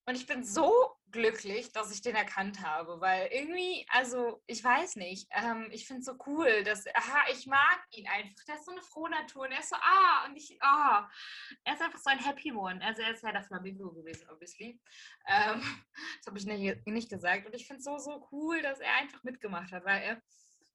[0.08, 0.72] Und ich bin so
[1.10, 6.00] glücklich, dass ich den erkannt habe, weil irgendwie, also ich weiß nicht, ähm, ich finde
[6.00, 8.42] es so cool, dass, aha, ich mag ihn einfach.
[8.46, 11.10] Der ist so eine frohe Natur und er ist so, ah, und ich, ah,
[11.62, 12.82] er ist einfach so ein Happy One.
[12.82, 14.80] Also er ist ja der Flamingo gewesen, obviously.
[15.26, 15.60] Ähm,
[16.16, 17.44] das habe ich nicht, nicht gesagt.
[17.44, 20.22] Und ich finde es so, so cool, dass er einfach mitgemacht hat, weil er,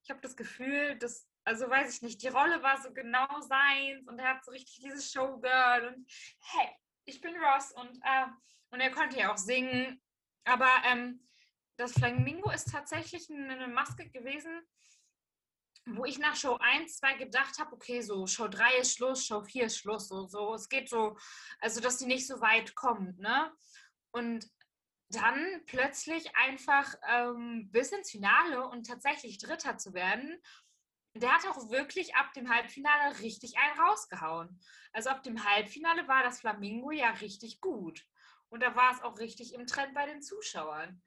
[0.04, 4.06] ich habe das Gefühl, dass also weiß ich nicht, die Rolle war so genau seins
[4.06, 6.06] und er hat so richtig dieses Showgirl und
[6.38, 6.68] hey,
[7.04, 8.26] ich bin Ross und äh,
[8.74, 10.02] und er konnte ja auch singen.
[10.44, 11.26] Aber ähm,
[11.76, 14.60] das Flamingo ist tatsächlich eine Maske gewesen,
[15.86, 19.42] wo ich nach Show 1, 2 gedacht habe, okay, so Show 3 ist Schluss, Show
[19.42, 20.54] 4 ist Schluss, so, so.
[20.54, 21.16] Es geht so,
[21.60, 23.52] also dass sie nicht so weit kommt, ne?
[24.10, 24.50] Und
[25.10, 30.42] dann plötzlich einfach ähm, bis ins Finale und tatsächlich Dritter zu werden,
[31.14, 34.60] der hat auch wirklich ab dem Halbfinale richtig einen rausgehauen.
[34.92, 38.04] Also ab dem Halbfinale war das Flamingo ja richtig gut.
[38.54, 41.02] Und da war es auch richtig im Trend bei den Zuschauern.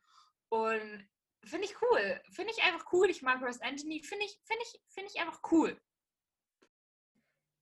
[0.49, 1.07] Und
[1.45, 2.21] finde ich cool.
[2.29, 3.10] Finde ich einfach cool.
[3.10, 4.03] Ich mag Ross Anthony.
[4.03, 5.79] Finde ich, find ich, find ich einfach cool.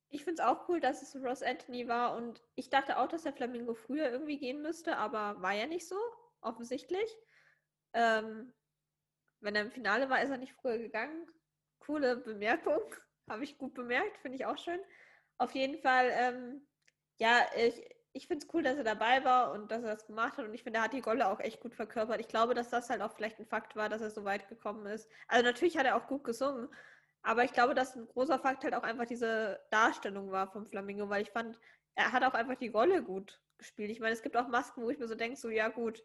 [0.09, 2.17] Ich finde es auch cool, dass es Ross Anthony war.
[2.17, 5.87] Und ich dachte auch, dass der Flamingo früher irgendwie gehen müsste, aber war ja nicht
[5.87, 5.99] so,
[6.41, 7.15] offensichtlich.
[7.93, 8.55] Ähm,
[9.39, 11.27] wenn er im Finale war, ist er nicht früher gegangen.
[11.77, 12.81] Coole Bemerkung.
[13.29, 14.81] Habe ich gut bemerkt, finde ich auch schön.
[15.37, 16.67] Auf jeden Fall, ähm,
[17.19, 20.37] ja, ich, ich finde es cool, dass er dabei war und dass er das gemacht
[20.37, 20.45] hat.
[20.45, 22.21] Und ich finde, er hat die Rolle auch echt gut verkörpert.
[22.21, 24.85] Ich glaube, dass das halt auch vielleicht ein Fakt war, dass er so weit gekommen
[24.85, 25.09] ist.
[25.27, 26.69] Also natürlich hat er auch gut gesungen,
[27.23, 31.09] aber ich glaube, dass ein großer Fakt halt auch einfach diese Darstellung war vom Flamingo,
[31.09, 31.59] weil ich fand,
[31.95, 33.91] er hat auch einfach die Rolle gut gespielt.
[33.91, 36.01] Ich meine, es gibt auch Masken, wo ich mir so denke, so ja gut,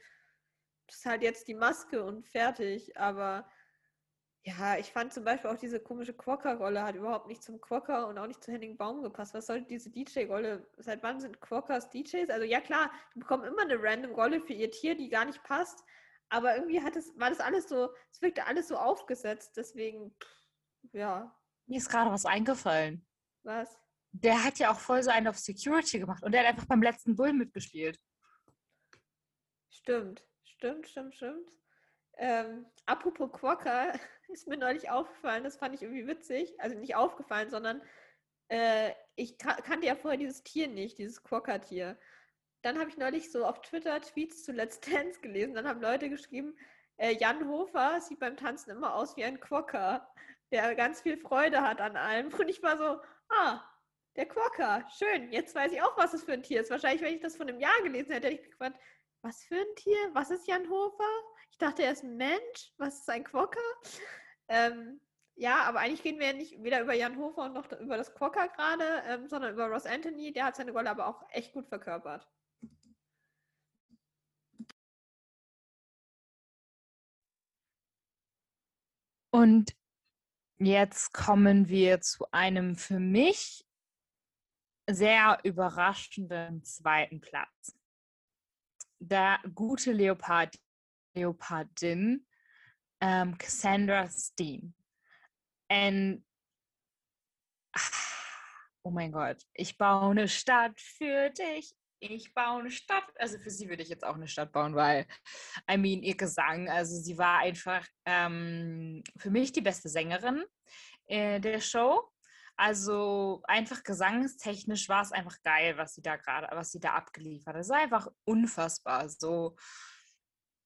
[0.89, 2.97] das ist halt jetzt die Maske und fertig.
[2.97, 3.49] Aber
[4.43, 8.17] ja, ich fand zum Beispiel auch diese komische Quokka-Rolle hat überhaupt nicht zum Quokka und
[8.19, 9.35] auch nicht zu Henning Baum gepasst.
[9.35, 10.67] Was soll diese DJ-Rolle?
[10.79, 12.31] Seit wann sind Quokkas DJs?
[12.31, 15.43] Also ja klar, die bekommen immer eine random Rolle für ihr Tier, die gar nicht
[15.43, 15.85] passt.
[16.31, 19.57] Aber irgendwie hat es, war das alles so, es wirkte alles so aufgesetzt.
[19.57, 20.17] Deswegen,
[20.93, 21.37] ja.
[21.67, 23.07] Mir ist gerade was eingefallen.
[23.43, 23.79] Was?
[24.13, 26.83] Der hat ja auch voll so einen auf Security gemacht und der hat einfach beim
[26.83, 27.99] letzten Bull mitgespielt.
[29.69, 31.51] Stimmt, stimmt, stimmt, stimmt.
[32.21, 33.93] Ähm, apropos Quokka,
[34.29, 36.55] ist mir neulich aufgefallen, das fand ich irgendwie witzig.
[36.61, 37.83] Also nicht aufgefallen, sondern
[38.49, 41.99] äh, ich kannte ja vorher dieses Tier nicht, dieses Quokka-Tier.
[42.63, 45.55] Dann habe ich neulich so auf Twitter Tweets zu Let's Dance gelesen.
[45.55, 46.57] Dann haben Leute geschrieben,
[46.99, 50.07] äh, Jan Hofer sieht beim Tanzen immer aus wie ein Quokka,
[50.53, 52.29] der ganz viel Freude hat an allem.
[52.39, 53.65] Und ich war so, ah,
[54.17, 55.33] der Quokka, schön.
[55.33, 56.71] Jetzt weiß ich auch, was das für ein Tier ist.
[56.71, 58.79] Wahrscheinlich, wenn ich das von einem Jahr gelesen hätte, hätte ich mich gefragt,
[59.23, 60.11] was für ein Tier?
[60.13, 61.09] Was ist Jan Hofer?
[61.51, 63.61] Ich dachte erst, Mensch, was ist ein Quokka?
[64.49, 65.01] Ähm,
[65.37, 68.47] ja, aber eigentlich reden wir ja nicht weder über Jan Hofer noch über das Quokka
[68.47, 70.33] gerade, ähm, sondern über Ross Anthony.
[70.33, 72.29] Der hat seine Rolle aber auch echt gut verkörpert.
[79.33, 79.75] Und
[80.59, 83.65] jetzt kommen wir zu einem für mich
[84.91, 87.79] sehr überraschenden zweiten Platz.
[88.99, 90.59] Der gute Leopard
[91.15, 92.27] Leopardin
[93.01, 94.75] ähm, Cassandra Steen.
[95.71, 96.25] Und
[98.83, 101.75] oh mein Gott, ich baue eine Stadt für dich.
[102.03, 103.05] Ich baue eine Stadt.
[103.17, 105.07] Also für sie würde ich jetzt auch eine Stadt bauen, weil,
[105.71, 110.45] I mean, ihr Gesang, also sie war einfach ähm, für mich die beste Sängerin
[111.07, 112.11] äh, der Show.
[112.57, 117.55] Also einfach gesangstechnisch war es einfach geil, was sie da gerade, was sie da abgeliefert
[117.55, 117.61] hat.
[117.61, 119.09] Es war einfach unfassbar.
[119.09, 119.57] So.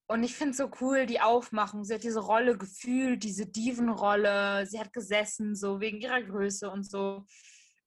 [0.07, 1.85] Und ich finde es so cool, die Aufmachung.
[1.85, 4.67] Sie hat diese Rolle gefühlt, diese Divenrolle.
[4.67, 7.25] Sie hat gesessen, so wegen ihrer Größe und so.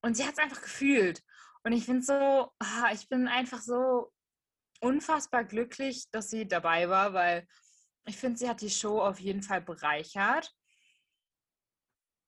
[0.02, 1.22] Und sie hat es einfach gefühlt.
[1.64, 4.12] Und ich finde so, ah, ich bin einfach so
[4.80, 7.48] unfassbar glücklich, dass sie dabei war, weil
[8.06, 10.52] ich finde, sie hat die Show auf jeden Fall bereichert.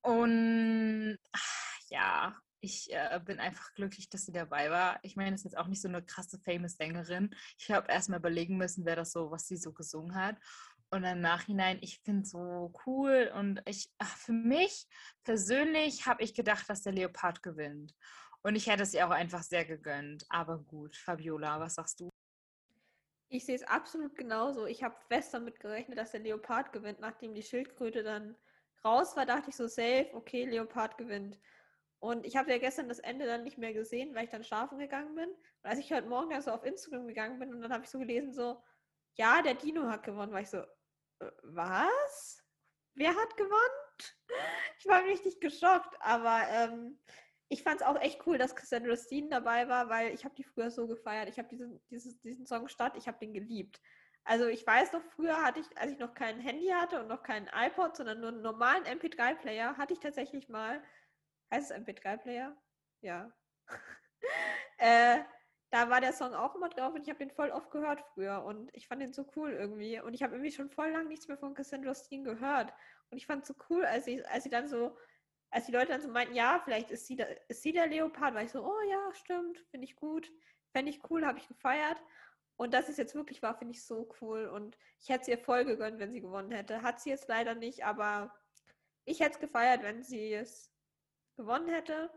[0.02, 5.00] Und ach, ja, ich äh, bin einfach glücklich, dass sie dabei war.
[5.04, 7.36] Ich meine, es ist jetzt auch nicht so eine krasse famous Sängerin.
[7.58, 10.36] Ich habe erstmal überlegen müssen, wer das so, was sie so gesungen hat.
[10.92, 13.32] Und im Nachhinein, ich finde es so cool.
[13.36, 14.88] Und ich, ach, für mich
[15.24, 17.96] persönlich habe ich gedacht, dass der Leopard gewinnt.
[18.42, 20.26] Und ich hätte es ihr auch einfach sehr gegönnt.
[20.30, 22.10] Aber gut, Fabiola, was sagst du?
[23.32, 24.66] Ich sehe es absolut genauso.
[24.66, 27.00] Ich habe fest damit gerechnet, dass der Leopard gewinnt.
[27.00, 28.36] Nachdem die Schildkröte dann
[28.84, 31.38] raus war, dachte ich so safe, okay, Leopard gewinnt.
[32.00, 34.80] Und ich habe ja gestern das Ende dann nicht mehr gesehen, weil ich dann schlafen
[34.80, 35.30] gegangen bin.
[35.30, 37.90] Und als ich heute Morgen dann so auf Instagram gegangen bin und dann habe ich
[37.90, 38.64] so gelesen, so,
[39.16, 42.42] ja, der Dino hat gewonnen, war ich so, äh, was?
[42.96, 43.54] Wer hat gewonnen?
[44.82, 46.98] Ich war richtig geschockt, aber ähm,
[47.50, 50.46] ich fand es auch echt cool, dass Cassandra Steen dabei war, weil ich habe die
[50.46, 51.28] früher so gefeiert.
[51.28, 53.82] Ich habe diesen, diesen Song statt, ich habe den geliebt.
[54.24, 57.24] Also ich weiß noch, früher hatte ich, als ich noch kein Handy hatte und noch
[57.24, 60.82] keinen iPod, sondern nur einen normalen MP3-Player, hatte ich tatsächlich mal
[61.52, 62.56] Heißt es MP3-Player?
[63.02, 63.32] Ja.
[64.78, 65.20] äh,
[65.72, 68.44] da war der Song auch immer drauf und ich habe den voll oft gehört früher
[68.44, 70.02] und ich fand den so cool irgendwie.
[70.02, 72.74] Und ich habe irgendwie schon voll lang nichts mehr von Cassandra Steen gehört.
[73.12, 74.98] Und ich fand es so cool, als sie, als dann so,
[75.52, 78.34] als die Leute dann so meinten, ja, vielleicht ist sie, da, ist sie der Leopard,
[78.34, 80.32] war ich so, oh ja, stimmt, finde ich gut.
[80.72, 82.02] Fände ich cool, habe ich gefeiert.
[82.56, 84.48] Und dass es jetzt wirklich war, finde ich so cool.
[84.48, 86.82] Und ich hätte es ihr voll gegönnt, wenn sie gewonnen hätte.
[86.82, 88.34] Hat sie jetzt leider nicht, aber
[89.06, 90.72] ich hätte es gefeiert, wenn sie es
[91.40, 92.12] gewonnen hätte.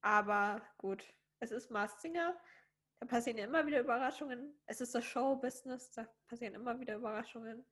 [0.00, 1.04] Aber gut,
[1.40, 2.34] es ist Mars Singer.
[2.98, 4.58] Da passieren ja immer wieder Überraschungen.
[4.66, 7.66] Es ist das Show-Business, da passieren immer wieder Überraschungen.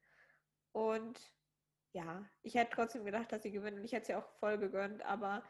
[0.72, 1.18] Und
[1.92, 3.78] ja, ich hätte trotzdem gedacht, dass sie gewinnen.
[3.78, 5.42] Und ich hätte sie auch voll gegönnt, aber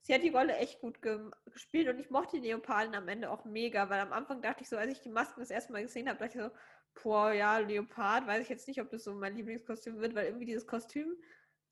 [0.00, 3.30] sie hat die Rolle echt gut ge gespielt und ich mochte die Leoparden am Ende
[3.30, 5.82] auch mega, weil am Anfang dachte ich so, als ich die Masken das erste Mal
[5.82, 6.50] gesehen habe, dachte ich so,
[7.02, 10.46] boah, ja, Leopard, weiß ich jetzt nicht, ob das so mein Lieblingskostüm wird, weil irgendwie
[10.46, 11.16] dieses Kostüm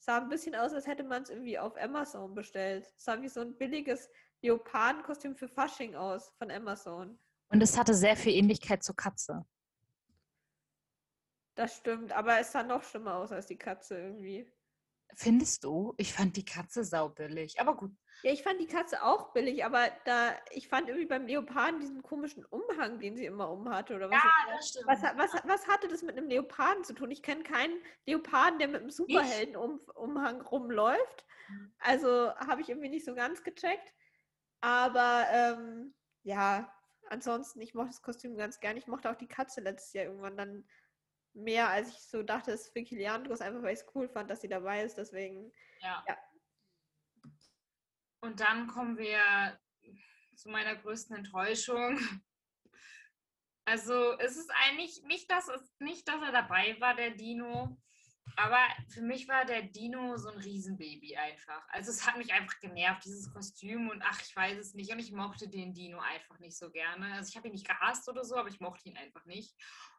[0.05, 2.93] sah ein bisschen aus, als hätte man es irgendwie auf Amazon bestellt.
[2.97, 4.11] Es sah wie so ein billiges
[4.43, 7.19] Leopardenkostüm für Fasching aus von Amazon.
[7.49, 9.47] Und es hatte sehr viel Ähnlichkeit zur Katze.
[11.55, 14.53] Das stimmt, aber es sah noch schlimmer aus als die Katze irgendwie.
[15.17, 15.95] Findest du?
[15.97, 17.93] Ich fand die Katze saubillig, aber gut.
[18.23, 22.03] Ja, ich fand die Katze auch billig, aber da ich fand irgendwie beim Leoparden diesen
[22.03, 24.23] komischen Umhang, den sie immer umhatte oder was.
[24.23, 24.87] Ja, das stimmt.
[24.87, 27.11] Was, was, was hatte das mit einem Leoparden zu tun?
[27.11, 31.27] Ich kenne keinen Leoparden, der mit einem Superheldenumhang rumläuft.
[31.49, 31.75] Mhm.
[31.79, 33.93] Also habe ich irgendwie nicht so ganz gecheckt.
[34.61, 36.73] Aber ähm, ja,
[37.11, 38.79] ansonsten, ich mochte das Kostüm ganz gern.
[38.79, 40.65] Ich mochte auch die Katze letztes Jahr irgendwann dann
[41.35, 44.31] mehr, als ich so dachte, es ist für Kiliandros, einfach weil ich es cool fand,
[44.31, 44.97] dass sie dabei ist.
[44.97, 46.05] Deswegen, ja.
[46.09, 46.17] ja.
[48.21, 49.59] Und dann kommen wir
[50.37, 51.99] zu meiner größten Enttäuschung.
[53.67, 57.81] Also es ist eigentlich nicht, dass es nicht, dass er dabei war, der Dino.
[58.37, 61.67] Aber für mich war der Dino so ein Riesenbaby einfach.
[61.69, 64.93] Also es hat mich einfach genervt, dieses Kostüm und ach, ich weiß es nicht.
[64.93, 67.15] Und ich mochte den Dino einfach nicht so gerne.
[67.15, 69.55] Also ich habe ihn nicht gehasst oder so, aber ich mochte ihn einfach nicht.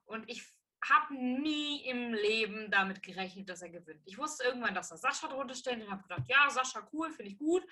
[0.06, 0.44] Und ich
[0.90, 4.02] habe nie im Leben damit gerechnet, dass er gewinnt.
[4.06, 7.32] Ich wusste irgendwann, dass da Sascha drunter steht und habe gedacht, ja, Sascha, cool, finde
[7.32, 7.64] ich gut.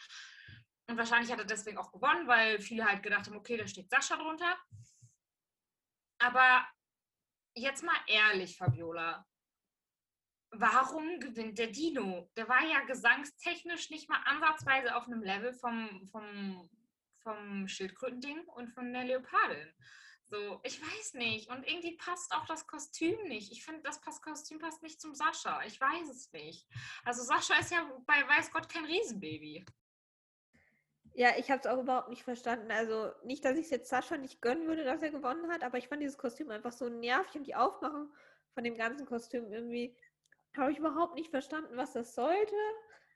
[0.87, 3.89] Und wahrscheinlich hat er deswegen auch gewonnen, weil viele halt gedacht haben, okay, da steht
[3.89, 4.57] Sascha drunter.
[6.19, 6.65] Aber
[7.55, 9.25] jetzt mal ehrlich, Fabiola,
[10.51, 12.29] warum gewinnt der Dino?
[12.35, 16.69] Der war ja gesangstechnisch nicht mal ansatzweise auf einem Level vom, vom,
[17.21, 19.73] vom Schildkrötending und von der Leopardin.
[20.33, 21.51] So, ich weiß nicht.
[21.51, 23.51] Und irgendwie passt auch das Kostüm nicht.
[23.51, 25.61] Ich finde, das Kostüm passt nicht zum Sascha.
[25.67, 26.67] Ich weiß es nicht.
[27.05, 29.63] Also Sascha ist ja bei weiß Gott kein Riesenbaby.
[31.13, 32.71] Ja, ich habe es auch überhaupt nicht verstanden.
[32.71, 35.77] Also nicht, dass ich es jetzt Sascha nicht gönnen würde, dass er gewonnen hat, aber
[35.77, 38.11] ich fand dieses Kostüm einfach so nervig und die Aufmachung
[38.55, 39.95] von dem ganzen Kostüm irgendwie
[40.57, 42.55] Habe ich überhaupt nicht verstanden, was das sollte.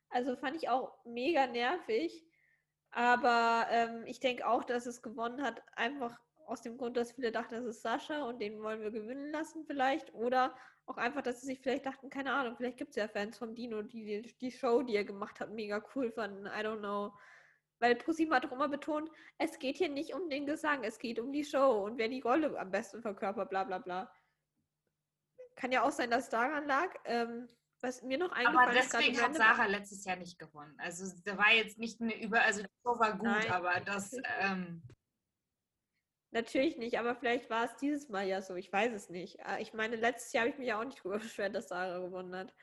[0.09, 2.27] Also fand ich auch mega nervig.
[2.91, 6.15] Aber ähm, ich denke auch, dass es gewonnen hat, einfach
[6.47, 9.65] aus dem Grund, dass viele dachten, das ist Sascha und den wollen wir gewinnen lassen
[9.65, 10.13] vielleicht.
[10.13, 10.55] Oder
[10.85, 13.53] auch einfach, dass sie sich vielleicht dachten, keine Ahnung, vielleicht gibt es ja Fans von
[13.53, 16.45] Dino, die die Show, die er gemacht hat, mega cool fanden.
[16.45, 17.13] I don't know.
[17.79, 21.19] Weil ProSieben hat doch immer betont, es geht hier nicht um den Gesang, es geht
[21.19, 24.11] um die Show und wer die Rolle am besten verkörpert, bla bla bla.
[25.55, 26.95] Kann ja auch sein, dass es daran lag.
[27.03, 27.49] Ähm,
[27.81, 28.95] was mir noch eingefallen ist.
[28.95, 30.73] Aber deswegen hat Sarah letztes Jahr nicht gewonnen.
[30.79, 34.15] Also da war jetzt nicht eine über, also die Show war gut, Nein, aber das.
[34.39, 34.81] Ähm,
[36.31, 38.55] Natürlich nicht, aber vielleicht war es dieses Mal ja so.
[38.55, 39.45] Ich weiß es nicht.
[39.45, 41.99] Ah, ich meine, letztes Jahr habe ich mich ja auch nicht drüber beschwert, dass Sarah
[41.99, 42.53] gewonnen hat.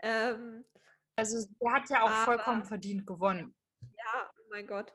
[0.00, 0.64] Ähm,
[1.16, 3.54] also sie hat ja auch aber, vollkommen verdient gewonnen.
[3.80, 4.92] Ja, oh mein Gott.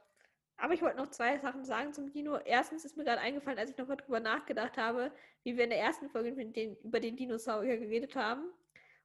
[0.57, 2.37] Aber ich wollte noch zwei Sachen sagen zum Dino.
[2.37, 5.11] Erstens ist mir gerade eingefallen, als ich noch mal drüber nachgedacht habe,
[5.43, 8.41] wie wir in der ersten Folge den, über den Dinosaurier geredet haben.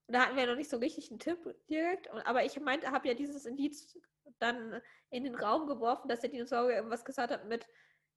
[0.07, 1.39] Und da hatten wir noch nicht so richtig einen Tipp
[1.69, 2.09] direkt.
[2.27, 3.99] Aber ich meinte, habe ja dieses Indiz
[4.39, 7.67] dann in den Raum geworfen, dass der Dinosaurier irgendwas gesagt hat mit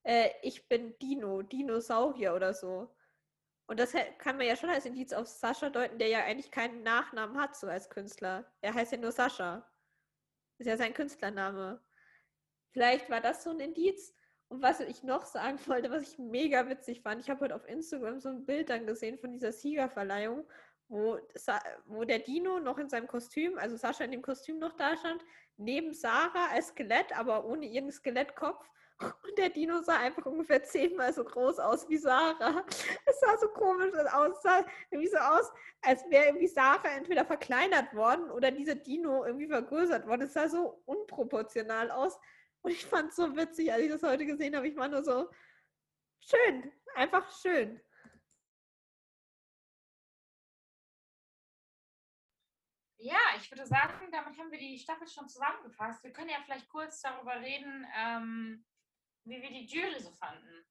[0.05, 2.95] äh, ich bin Dino, Dinosaurier oder so.
[3.67, 6.83] Und das kann man ja schon als Indiz auf Sascha deuten, der ja eigentlich keinen
[6.83, 8.45] Nachnamen hat, so als Künstler.
[8.61, 9.67] Er heißt ja nur Sascha.
[10.59, 11.83] Ist ja sein Künstlername.
[12.71, 14.13] Vielleicht war das so ein Indiz.
[14.47, 17.67] Und was ich noch sagen wollte, was ich mega witzig fand, ich habe heute auf
[17.67, 20.47] Instagram so ein Bild dann gesehen von dieser Siegerverleihung,
[20.87, 21.17] wo,
[21.85, 25.25] wo der Dino noch in seinem Kostüm, also Sascha in dem Kostüm noch da stand,
[25.57, 31.13] neben Sarah als Skelett, aber ohne ihren Skelettkopf und der Dino sah einfach ungefähr zehnmal
[31.13, 32.65] so groß aus wie Sarah.
[33.05, 34.37] Es sah so komisch aus.
[34.37, 39.25] Es sah irgendwie so aus, als wäre irgendwie Sarah entweder verkleinert worden oder dieser Dino
[39.25, 40.21] irgendwie vergrößert worden.
[40.21, 42.17] Es sah so unproportional aus.
[42.61, 44.67] Und ich fand es so witzig, als ich das heute gesehen habe.
[44.67, 45.29] Ich war nur so,
[46.19, 47.81] schön, einfach schön.
[52.97, 56.03] Ja, ich würde sagen, damit haben wir die Staffel schon zusammengefasst.
[56.03, 58.65] Wir können ja vielleicht kurz darüber reden, ähm,
[59.25, 60.65] wie wir die Jury so fanden.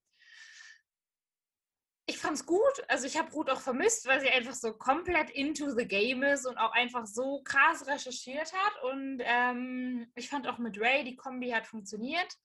[2.06, 2.84] Ich fand es gut.
[2.88, 6.46] Also ich habe Ruth auch vermisst, weil sie einfach so komplett into the game ist
[6.46, 8.82] und auch einfach so krass recherchiert hat.
[8.84, 12.36] Und ähm, ich fand auch mit Ray, die Kombi hat funktioniert.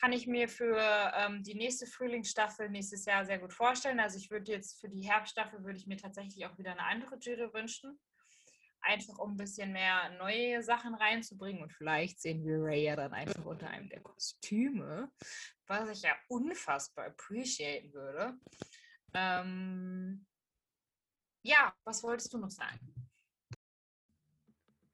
[0.00, 4.00] Kann ich mir für ähm, die nächste Frühlingsstaffel nächstes Jahr sehr gut vorstellen.
[4.00, 7.18] Also ich würde jetzt für die Herbststaffel würde ich mir tatsächlich auch wieder eine andere
[7.18, 7.98] Jury wünschen
[8.80, 11.62] einfach um ein bisschen mehr neue Sachen reinzubringen.
[11.62, 15.10] Und vielleicht sehen wir Ray ja dann einfach unter einem der Kostüme,
[15.66, 18.38] was ich ja unfassbar appreciaten würde.
[19.14, 20.26] Ähm,
[21.42, 22.94] ja, was wolltest du noch sagen?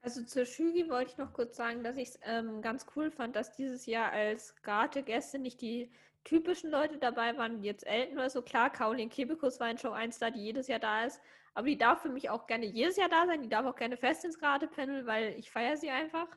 [0.01, 3.35] Also zur Shügi wollte ich noch kurz sagen, dass ich es ähm, ganz cool fand,
[3.35, 5.91] dass dieses Jahr als Garte-Gäste nicht die
[6.25, 8.41] typischen Leute dabei waren, jetzt Elton oder so.
[8.41, 11.21] Klar, Caroline Kebekus war in Show 1 da, die jedes Jahr da ist.
[11.53, 13.41] Aber die darf für mich auch gerne jedes Jahr da sein.
[13.41, 16.27] Die darf auch gerne fest ins Gerade-Panel, weil ich feiere sie einfach.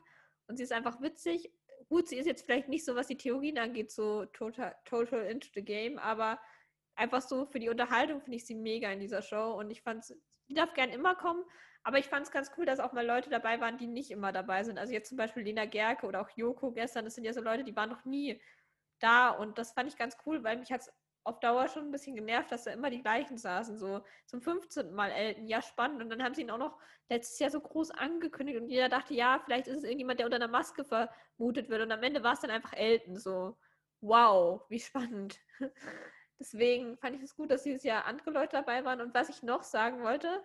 [0.47, 1.51] Und sie ist einfach witzig.
[1.89, 5.49] Gut, sie ist jetzt vielleicht nicht so, was die Theorien angeht, so total, total into
[5.53, 6.39] the game, aber
[6.95, 9.53] einfach so für die Unterhaltung finde ich sie mega in dieser Show.
[9.57, 10.15] Und ich fand sie
[10.53, 11.43] darf gerne immer kommen,
[11.83, 14.31] aber ich fand es ganz cool, dass auch mal Leute dabei waren, die nicht immer
[14.31, 14.77] dabei sind.
[14.77, 17.63] Also jetzt zum Beispiel Lena Gerke oder auch Joko gestern, das sind ja so Leute,
[17.63, 18.41] die waren noch nie
[18.99, 20.91] da und das fand ich ganz cool, weil mich hat es
[21.23, 24.93] auf Dauer schon ein bisschen genervt, dass da immer die gleichen saßen, so zum 15.
[24.93, 25.47] Mal Elton.
[25.47, 26.01] Ja, spannend.
[26.01, 26.77] Und dann haben sie ihn auch noch
[27.09, 30.37] letztes Jahr so groß angekündigt und jeder dachte, ja, vielleicht ist es irgendjemand, der unter
[30.37, 31.81] einer Maske vermutet wird.
[31.81, 33.17] Und am Ende war es dann einfach Elton.
[33.17, 33.57] So,
[34.01, 35.39] wow, wie spannend.
[36.39, 39.01] Deswegen fand ich es gut, dass dieses Jahr andere Leute dabei waren.
[39.01, 40.43] Und was ich noch sagen wollte,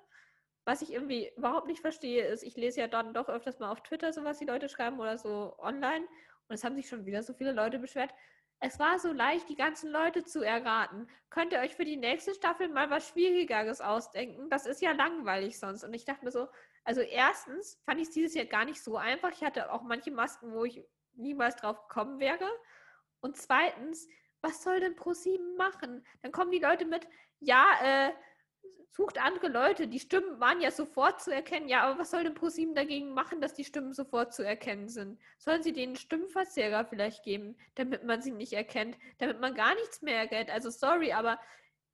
[0.64, 3.82] was ich irgendwie überhaupt nicht verstehe, ist, ich lese ja dann doch öfters mal auf
[3.82, 6.06] Twitter so, was die Leute schreiben oder so online.
[6.48, 8.12] Und es haben sich schon wieder so viele Leute beschwert.
[8.60, 11.06] Es war so leicht, die ganzen Leute zu erraten.
[11.28, 14.48] Könnt ihr euch für die nächste Staffel mal was Schwierigeres ausdenken?
[14.48, 15.84] Das ist ja langweilig sonst.
[15.84, 16.48] Und ich dachte mir so,
[16.84, 19.32] also erstens fand ich es dieses Jahr gar nicht so einfach.
[19.32, 20.82] Ich hatte auch manche Masken, wo ich
[21.14, 22.48] niemals drauf gekommen wäre.
[23.20, 24.08] Und zweitens,
[24.40, 26.06] was soll denn ProSieben machen?
[26.22, 27.06] Dann kommen die Leute mit,
[27.40, 28.12] ja, äh,
[28.90, 29.88] sucht andere Leute.
[29.88, 31.68] Die Stimmen waren ja sofort zu erkennen.
[31.68, 35.18] Ja, aber was soll denn ProSieben dagegen machen, dass die Stimmen sofort zu erkennen sind?
[35.38, 40.02] Sollen sie denen Stimmenverzehrer vielleicht geben, damit man sie nicht erkennt, damit man gar nichts
[40.02, 40.50] mehr erkennt?
[40.50, 41.40] Also sorry, aber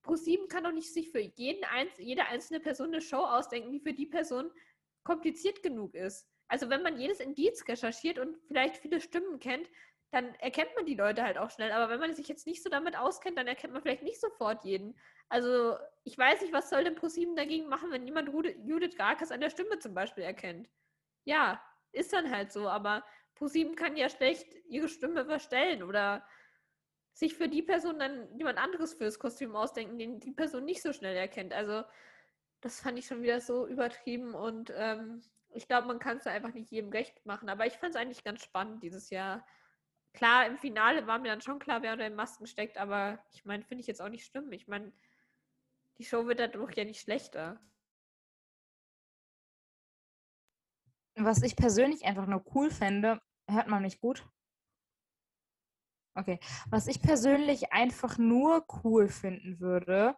[0.02, 3.80] ProSieben kann doch nicht sich für jeden Einz jede einzelne Person eine Show ausdenken, die
[3.80, 4.50] für die Person
[5.02, 6.26] kompliziert genug ist.
[6.48, 9.70] Also wenn man jedes Indiz recherchiert und vielleicht viele Stimmen kennt,
[10.10, 11.72] dann erkennt man die Leute halt auch schnell.
[11.72, 14.64] Aber wenn man sich jetzt nicht so damit auskennt, dann erkennt man vielleicht nicht sofort
[14.64, 14.98] jeden.
[15.28, 19.40] Also ich weiß nicht, was soll denn ProSieben dagegen machen, wenn jemand Judith Garkas an
[19.40, 20.68] der Stimme zum Beispiel erkennt.
[21.24, 23.04] Ja, ist dann halt so, aber
[23.36, 26.26] ProSieben kann ja schlecht ihre Stimme verstellen oder
[27.12, 30.92] sich für die Person dann jemand anderes fürs Kostüm ausdenken, den die Person nicht so
[30.92, 31.52] schnell erkennt.
[31.52, 31.84] Also
[32.60, 36.52] das fand ich schon wieder so übertrieben und ähm, ich glaube, man kann es einfach
[36.52, 37.48] nicht jedem recht machen.
[37.48, 39.44] Aber ich fand es eigentlich ganz spannend dieses Jahr.
[40.12, 43.44] Klar, im Finale war mir dann schon klar, wer unter den Masken steckt, aber ich
[43.44, 44.50] meine, finde ich jetzt auch nicht schlimm.
[44.52, 44.92] Ich meine,
[45.98, 47.60] die Show wird dadurch ja nicht schlechter.
[51.16, 54.26] Was ich persönlich einfach nur cool fände, hört man mich gut?
[56.14, 56.40] Okay.
[56.70, 60.16] Was ich persönlich einfach nur cool finden würde,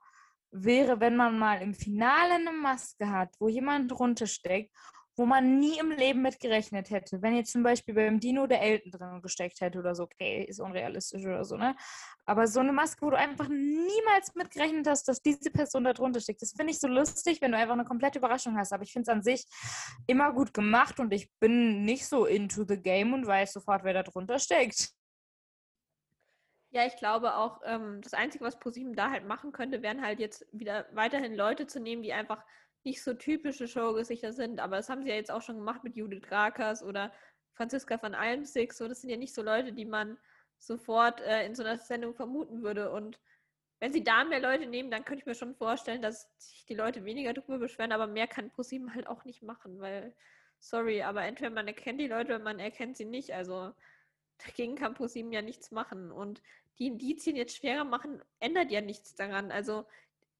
[0.50, 4.74] wäre, wenn man mal im Finale eine Maske hat, wo jemand drunter steckt
[5.16, 7.20] wo man nie im Leben mit gerechnet hätte.
[7.20, 10.60] Wenn jetzt zum Beispiel beim Dino der Elton drin gesteckt hätte oder so, okay, ist
[10.60, 11.76] unrealistisch oder so, ne?
[12.24, 15.92] Aber so eine Maske, wo du einfach niemals mit gerechnet hast, dass diese Person da
[15.92, 18.72] drunter steckt, das finde ich so lustig, wenn du einfach eine komplette Überraschung hast.
[18.72, 19.44] Aber ich finde es an sich
[20.06, 23.94] immer gut gemacht und ich bin nicht so into the game und weiß sofort, wer
[23.94, 24.92] da drunter steckt.
[26.74, 30.20] Ja, ich glaube auch, ähm, das Einzige, was ProSieben da halt machen könnte, wären halt
[30.20, 32.42] jetzt wieder weiterhin Leute zu nehmen, die einfach
[32.84, 35.96] nicht so typische Showgesichter sind, aber das haben sie ja jetzt auch schon gemacht mit
[35.96, 37.12] Judith Krakers oder
[37.54, 38.72] Franziska von Almsig.
[38.72, 40.18] So, das sind ja nicht so Leute, die man
[40.58, 42.90] sofort äh, in so einer Sendung vermuten würde.
[42.90, 43.20] Und
[43.80, 46.74] wenn sie da mehr Leute nehmen, dann könnte ich mir schon vorstellen, dass sich die
[46.74, 50.14] Leute weniger darüber beschweren, aber mehr kann ProSieben halt auch nicht machen, weil,
[50.60, 53.32] sorry, aber entweder man erkennt die Leute oder man erkennt sie nicht.
[53.32, 53.72] Also
[54.38, 56.12] dagegen kann ProSieben ja nichts machen.
[56.12, 56.42] Und
[56.78, 59.50] die Indizien jetzt schwerer machen, ändert ja nichts daran.
[59.50, 59.84] Also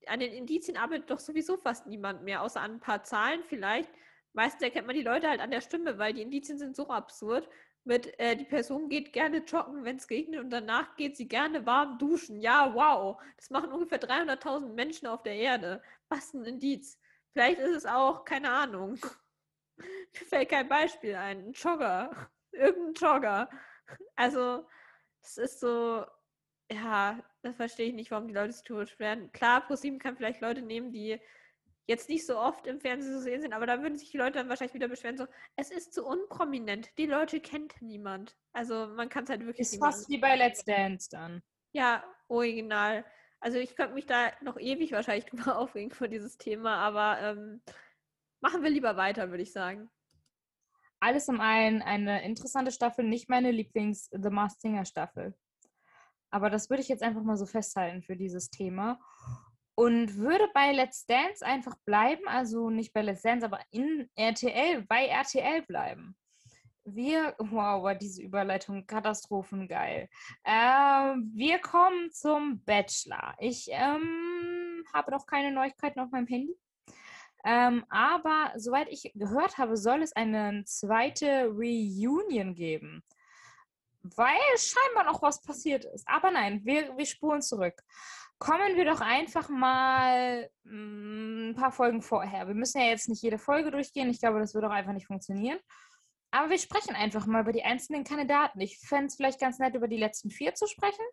[0.09, 3.91] an den Indizien arbeitet doch sowieso fast niemand mehr, außer an ein paar Zahlen vielleicht.
[4.33, 7.49] Meistens erkennt man die Leute halt an der Stimme, weil die Indizien sind so absurd.
[7.85, 11.67] Mit, äh, die Person geht gerne joggen, wenn es regnet und danach geht sie gerne
[11.67, 12.41] warm duschen.
[12.41, 13.21] Ja, wow.
[13.37, 15.83] Das machen ungefähr 300.000 Menschen auf der Erde.
[16.09, 16.99] Was ein Indiz.
[17.33, 18.99] Vielleicht ist es auch, keine Ahnung.
[19.77, 21.47] Mir fällt kein Beispiel ein.
[21.47, 22.31] Ein Jogger.
[22.53, 23.51] Irgendein Jogger.
[24.15, 24.65] Also,
[25.23, 26.07] es ist so,
[26.73, 29.31] ja, das verstehe ich nicht, warum die Leute sich darüber beschweren.
[29.33, 31.21] Klar, ProSieben kann vielleicht Leute nehmen, die
[31.87, 34.39] jetzt nicht so oft im Fernsehen zu sehen sind, aber da würden sich die Leute
[34.39, 38.37] dann wahrscheinlich wieder beschweren, so, es ist zu unprominent, die Leute kennt niemand.
[38.53, 41.43] Also man kann es halt wirklich Ist fast wie bei Let's Dance dann.
[41.73, 43.05] Ja, original.
[43.41, 47.63] Also ich könnte mich da noch ewig wahrscheinlich drüber aufregen für dieses Thema, aber ähm,
[48.41, 49.91] machen wir lieber weiter, würde ich sagen.
[51.01, 55.35] Alles in allem eine interessante Staffel, nicht meine Lieblings-The Masked Singer Staffel.
[56.33, 58.99] Aber das würde ich jetzt einfach mal so festhalten für dieses Thema.
[59.75, 64.83] Und würde bei Let's Dance einfach bleiben, also nicht bei Let's Dance, aber in RTL,
[64.83, 66.17] bei RTL bleiben.
[66.85, 70.09] Wir, wow, war diese Überleitung katastrophengeil.
[70.43, 73.35] Äh, wir kommen zum Bachelor.
[73.39, 76.57] Ich ähm, habe noch keine Neuigkeiten auf meinem Handy.
[77.45, 83.03] Ähm, aber soweit ich gehört habe, soll es eine zweite Reunion geben
[84.03, 86.07] weil scheinbar noch was passiert ist.
[86.09, 87.75] Aber nein, wir, wir spuren zurück.
[88.39, 92.49] Kommen wir doch einfach mal mm, ein paar Folgen vorher.
[92.49, 94.11] Wir müssen ja jetzt nicht jede Folge durchgehen.
[94.11, 95.59] Ich glaube, das würde auch einfach nicht funktionieren.
[96.33, 98.61] Aber wir sprechen einfach mal über die einzelnen Kandidaten.
[98.61, 101.05] Ich fände es vielleicht ganz nett, über die letzten vier zu sprechen.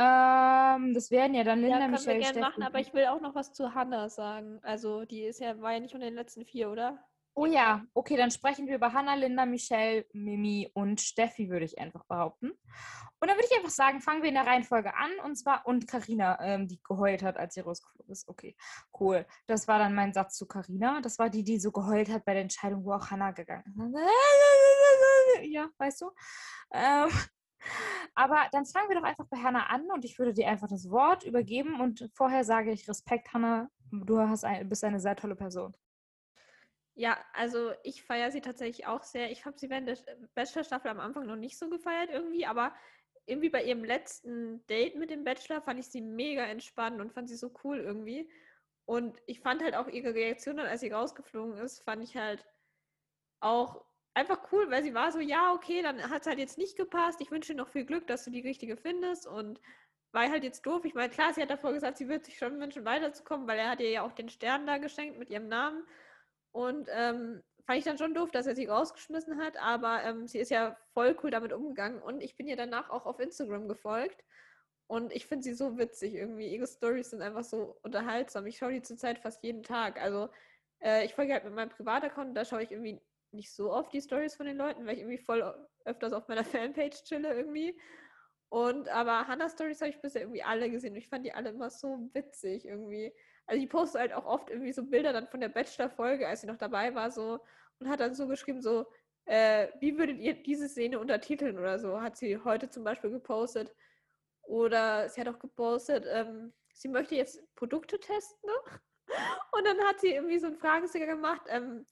[0.00, 3.20] Ähm, das werden ja dann Linda, ja, Michelle, wir gerne machen, aber ich will auch
[3.20, 4.60] noch was zu Hannah sagen.
[4.62, 7.02] Also, die ist ja, war ja nicht unter den letzten vier, oder?
[7.38, 11.78] Oh ja, okay, dann sprechen wir über Hannah, Linda, Michelle, Mimi und Steffi, würde ich
[11.78, 12.50] einfach behaupten.
[12.50, 15.86] Und dann würde ich einfach sagen, fangen wir in der Reihenfolge an und zwar und
[15.86, 18.28] Karina, ähm, die geheult hat, als sie rausgeflogen ist.
[18.28, 18.56] Okay,
[18.98, 19.24] cool.
[19.46, 21.00] Das war dann mein Satz zu Karina.
[21.00, 24.02] Das war die, die so geheult hat bei der Entscheidung, wo auch Hannah gegangen ist.
[25.48, 26.10] Ja, weißt du?
[26.72, 27.08] Ähm,
[28.16, 30.90] aber dann fangen wir doch einfach bei Hannah an und ich würde dir einfach das
[30.90, 33.70] Wort übergeben und vorher sage ich Respekt, Hannah.
[33.92, 35.76] Du hast ein, bist eine sehr tolle Person.
[36.98, 39.30] Ja, also ich feiere sie tatsächlich auch sehr.
[39.30, 39.96] Ich habe sie während der
[40.34, 42.74] Bachelor-Staffel am Anfang noch nicht so gefeiert irgendwie, aber
[43.24, 47.28] irgendwie bei ihrem letzten Date mit dem Bachelor fand ich sie mega entspannt und fand
[47.28, 48.28] sie so cool irgendwie.
[48.84, 52.44] Und ich fand halt auch ihre Reaktion dann, als sie rausgeflogen ist, fand ich halt
[53.40, 53.84] auch
[54.14, 57.20] einfach cool, weil sie war so, ja, okay, dann hat es halt jetzt nicht gepasst.
[57.20, 59.60] Ich wünsche dir noch viel Glück, dass du die richtige findest und
[60.10, 60.84] war halt jetzt doof.
[60.84, 63.70] Ich meine, klar, sie hat davor gesagt, sie wird sich schon wünschen, weiterzukommen, weil er
[63.70, 65.86] hat ihr ja auch den Stern da geschenkt mit ihrem Namen.
[66.52, 70.38] Und ähm, fand ich dann schon doof, dass er sie rausgeschmissen hat, aber ähm, sie
[70.38, 74.24] ist ja voll cool damit umgegangen und ich bin ihr danach auch auf Instagram gefolgt
[74.86, 76.48] und ich finde sie so witzig irgendwie.
[76.48, 78.46] Ihre Stories sind einfach so unterhaltsam.
[78.46, 80.00] Ich schaue die zurzeit fast jeden Tag.
[80.00, 80.30] Also
[80.80, 82.98] äh, ich folge halt mit meinem Privataccount, da schaue ich irgendwie
[83.32, 86.44] nicht so oft die Stories von den Leuten, weil ich irgendwie voll öfters auf meiner
[86.44, 87.78] Fanpage chille irgendwie.
[88.48, 91.50] Und aber Hannah Stories habe ich bisher irgendwie alle gesehen und ich fand die alle
[91.50, 93.12] immer so witzig irgendwie.
[93.48, 96.46] Also die postet halt auch oft irgendwie so Bilder dann von der Bachelor-Folge, als sie
[96.46, 97.40] noch dabei war, so
[97.80, 98.86] und hat dann so geschrieben, so,
[99.24, 103.74] äh, wie würdet ihr diese Szene untertiteln oder so, hat sie heute zum Beispiel gepostet.
[104.42, 108.50] Oder sie hat auch gepostet, ähm, sie möchte jetzt Produkte testen.
[109.52, 111.86] Und dann hat sie irgendwie so einen Fragesticker gemacht, ähm,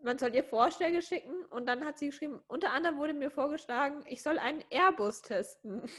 [0.00, 4.04] man soll ihr Vorschläge schicken und dann hat sie geschrieben, unter anderem wurde mir vorgeschlagen,
[4.06, 5.90] ich soll einen Airbus testen.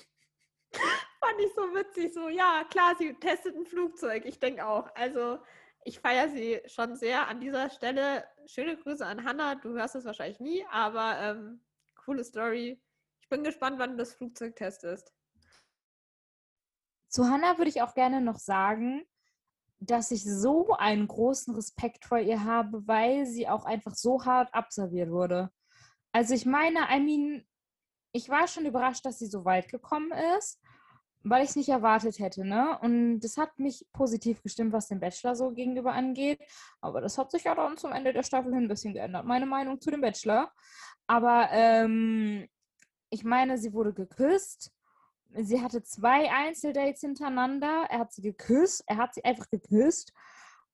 [1.19, 4.89] Fand ich so witzig, so ja, klar, sie testet ein Flugzeug, ich denke auch.
[4.95, 5.39] Also
[5.83, 8.25] ich feiere sie schon sehr an dieser Stelle.
[8.45, 11.61] Schöne Grüße an Hannah, du hörst es wahrscheinlich nie, aber ähm,
[12.05, 12.81] coole Story.
[13.19, 15.13] Ich bin gespannt, wann du das Flugzeug testest.
[17.09, 19.05] Zu Hannah würde ich auch gerne noch sagen,
[19.79, 24.53] dass ich so einen großen Respekt vor ihr habe, weil sie auch einfach so hart
[24.53, 25.51] absolviert wurde.
[26.11, 27.47] Also ich meine, I mean,
[28.11, 30.59] ich war schon überrascht, dass sie so weit gekommen ist,
[31.23, 32.77] weil ich es nicht erwartet hätte, ne?
[32.81, 36.39] Und das hat mich positiv gestimmt, was den Bachelor so gegenüber angeht.
[36.81, 39.45] Aber das hat sich ja dann zum Ende der Staffel hin ein bisschen geändert, meine
[39.45, 40.51] Meinung zu dem Bachelor.
[41.07, 42.47] Aber ähm,
[43.09, 44.71] ich meine, sie wurde geküsst
[45.33, 47.87] sie hatte zwei Einzeldates hintereinander.
[47.89, 50.13] Er hat sie geküsst, er hat sie einfach geküsst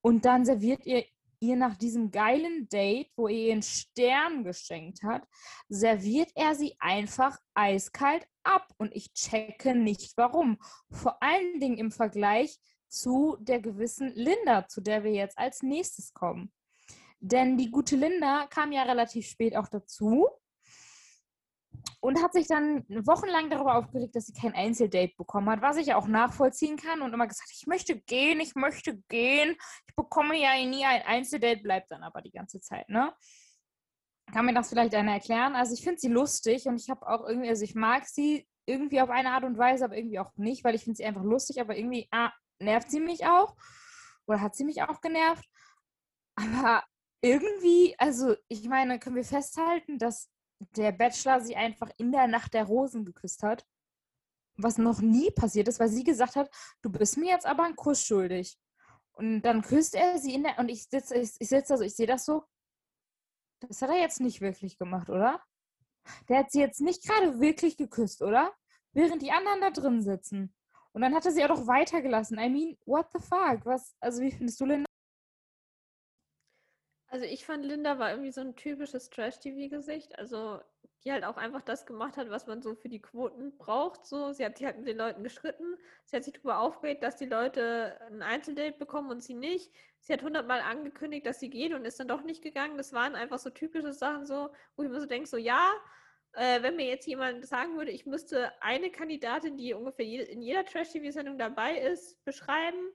[0.02, 1.06] und dann serviert ihr
[1.50, 5.24] ihr nach diesem geilen Date, wo er ihr einen Stern geschenkt hat,
[5.70, 10.58] serviert er sie einfach eiskalt ab und ich checke nicht warum.
[10.92, 16.14] Vor allen Dingen im Vergleich zu der gewissen Linda, zu der wir jetzt als nächstes
[16.14, 16.52] kommen.
[17.20, 20.28] Denn die gute Linda kam ja relativ spät auch dazu
[22.00, 25.94] und hat sich dann wochenlang darüber aufgeregt, dass sie kein Einzeldate bekommen hat, was ich
[25.94, 29.56] auch nachvollziehen kann und immer gesagt, ich möchte gehen, ich möchte gehen,
[29.88, 33.14] ich bekomme ja nie ein Einzeldate, bleibt dann aber die ganze Zeit, ne?
[34.34, 35.56] Kann mir das vielleicht einer erklären?
[35.56, 39.02] Also ich finde sie lustig und ich habe auch irgendwie, also ich mag sie irgendwie
[39.02, 41.62] auf eine Art und Weise, aber irgendwie auch nicht, weil ich finde sie einfach lustig,
[41.62, 43.56] aber irgendwie ah, nervt sie mich auch
[44.26, 45.48] oder hat sie mich auch genervt.
[46.36, 46.84] Aber
[47.22, 50.30] irgendwie, also ich meine, können wir festhalten, dass
[50.60, 53.66] der Bachelor sie einfach in der Nacht der Rosen geküsst hat.
[54.58, 56.50] Was noch nie passiert ist, weil sie gesagt hat,
[56.82, 58.58] du bist mir jetzt aber einen Kuss schuldig.
[59.14, 60.60] Und dann küsst er sie in der.
[60.60, 62.44] Und ich sitze ich, ich sitz da so, ich sehe das so.
[63.62, 65.42] Das hat er jetzt nicht wirklich gemacht, oder?
[66.30, 68.54] Der hat sie jetzt nicht gerade wirklich geküsst, oder?
[68.94, 70.54] Während die anderen da drin sitzen.
[70.92, 72.38] Und dann hat er sie auch noch weitergelassen.
[72.40, 73.66] I mean, what the fuck?
[73.66, 74.86] Was, also wie findest du Linda?
[77.08, 80.18] Also ich fand, Linda war irgendwie so ein typisches Trash-TV-Gesicht.
[80.18, 80.60] Also
[81.06, 84.08] die halt auch einfach das gemacht hat, was man so für die Quoten braucht.
[84.08, 85.78] So, sie hat sich halt mit den Leuten geschritten.
[86.04, 89.72] Sie hat sich darüber aufgeregt, dass die Leute ein Einzeldate bekommen und sie nicht.
[90.00, 92.78] Sie hat hundertmal angekündigt, dass sie geht und ist dann doch nicht gegangen.
[92.78, 95.72] Das waren einfach so typische Sachen, so, wo ich mir so denke, so ja,
[96.34, 100.42] äh, wenn mir jetzt jemand sagen würde, ich müsste eine Kandidatin, die ungefähr je in
[100.42, 102.92] jeder Trash-TV-Sendung dabei ist, beschreiben,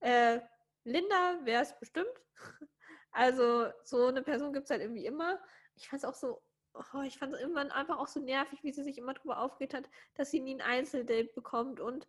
[0.00, 0.40] äh,
[0.82, 2.06] Linda wäre es bestimmt.
[3.16, 5.40] Also so eine Person gibt es halt irgendwie immer.
[5.74, 6.42] Ich fand es auch so,
[6.74, 9.72] oh, ich fand es irgendwann einfach auch so nervig, wie sie sich immer darüber aufgeregt
[9.72, 12.06] hat, dass sie nie ein Einzeldate bekommt und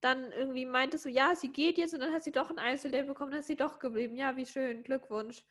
[0.00, 3.04] dann irgendwie meinte so, ja, sie geht jetzt und dann hat sie doch ein Einzeldate
[3.04, 4.16] bekommen, dann ist sie doch geblieben.
[4.16, 5.44] Ja, wie schön, Glückwunsch.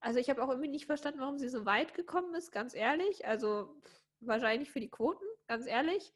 [0.00, 3.26] Also ich habe auch irgendwie nicht verstanden, warum sie so weit gekommen ist, ganz ehrlich.
[3.26, 3.74] Also
[4.20, 6.12] wahrscheinlich für die Quoten, ganz ehrlich.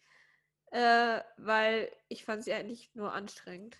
[0.72, 3.78] Äh, weil ich fand sie eigentlich nur anstrengend.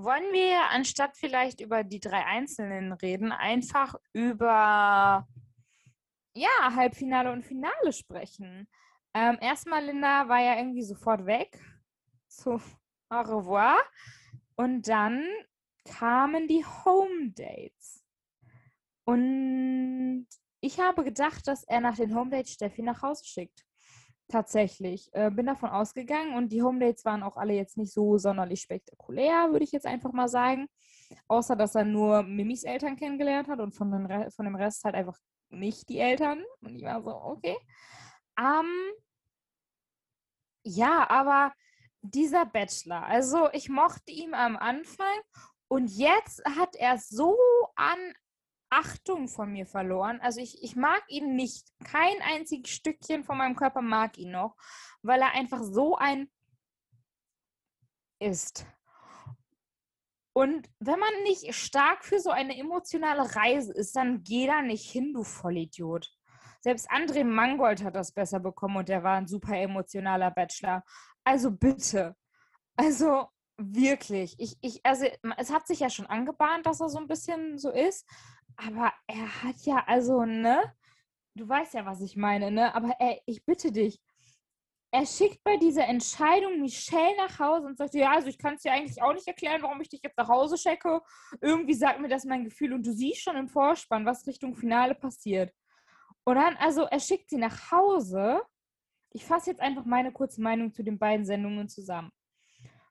[0.00, 5.26] Wollen wir, anstatt vielleicht über die drei Einzelnen reden, einfach über
[6.34, 8.68] ja, Halbfinale und Finale sprechen?
[9.12, 11.60] Ähm, erstmal, Linda war ja irgendwie sofort weg.
[12.28, 12.60] So,
[13.08, 13.76] au revoir.
[14.54, 15.24] Und dann
[15.84, 18.04] kamen die Home Dates.
[19.04, 20.28] Und
[20.60, 23.64] ich habe gedacht, dass er nach den Home Dates Steffi nach Hause schickt.
[24.28, 25.08] Tatsächlich.
[25.12, 29.50] Äh, bin davon ausgegangen und die Home waren auch alle jetzt nicht so sonderlich spektakulär,
[29.50, 30.68] würde ich jetzt einfach mal sagen.
[31.28, 34.94] Außer, dass er nur Mimis Eltern kennengelernt hat und von, den von dem Rest halt
[34.94, 35.18] einfach
[35.48, 36.44] nicht die Eltern.
[36.60, 37.56] Und ich war so, okay.
[38.38, 38.70] Ähm,
[40.62, 41.54] ja, aber
[42.02, 45.06] dieser Bachelor, also ich mochte ihn am Anfang
[45.68, 47.36] und jetzt hat er so
[47.76, 47.98] an
[48.70, 50.20] Achtung von mir verloren.
[50.20, 51.68] Also ich, ich mag ihn nicht.
[51.84, 54.56] Kein einziges Stückchen von meinem Körper mag ihn noch,
[55.02, 56.30] weil er einfach so ein
[58.20, 58.66] ist.
[60.32, 64.88] Und wenn man nicht stark für so eine emotionale Reise ist, dann geh da nicht
[64.88, 66.12] hin, du Vollidiot.
[66.60, 70.84] Selbst André Mangold hat das besser bekommen und der war ein super emotionaler Bachelor.
[71.24, 72.16] Also bitte.
[72.76, 74.36] Also wirklich.
[74.38, 75.06] Ich, ich, also
[75.36, 78.08] es hat sich ja schon angebahnt, dass er so ein bisschen so ist.
[78.60, 80.74] Aber er hat ja, also, ne?
[81.34, 82.74] Du weißt ja, was ich meine, ne?
[82.74, 84.00] Aber ey, ich bitte dich.
[84.90, 88.62] Er schickt bei dieser Entscheidung Michelle nach Hause und sagt, ja, also ich kann es
[88.62, 91.00] dir eigentlich auch nicht erklären, warum ich dich jetzt nach Hause schicke.
[91.40, 94.94] Irgendwie sagt mir das mein Gefühl und du siehst schon im Vorspann, was Richtung Finale
[94.94, 95.52] passiert.
[96.24, 98.42] Und dann, also er schickt sie nach Hause.
[99.12, 102.10] Ich fasse jetzt einfach meine kurze Meinung zu den beiden Sendungen zusammen,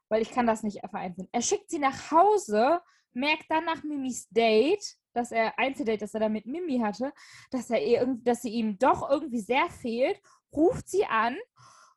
[0.07, 1.27] weil ich kann das nicht vereinzeln.
[1.31, 2.79] Er schickt sie nach Hause
[3.17, 7.11] merkt dann nach Mimis Date, dass er Einzeldate, das er da mit Mimi hatte,
[7.49, 10.21] dass er ihr, dass sie ihm doch irgendwie sehr fehlt,
[10.53, 11.35] ruft sie an,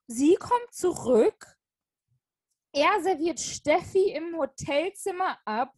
[0.07, 1.47] sie kommt zurück,
[2.73, 5.75] er serviert Steffi im Hotelzimmer ab.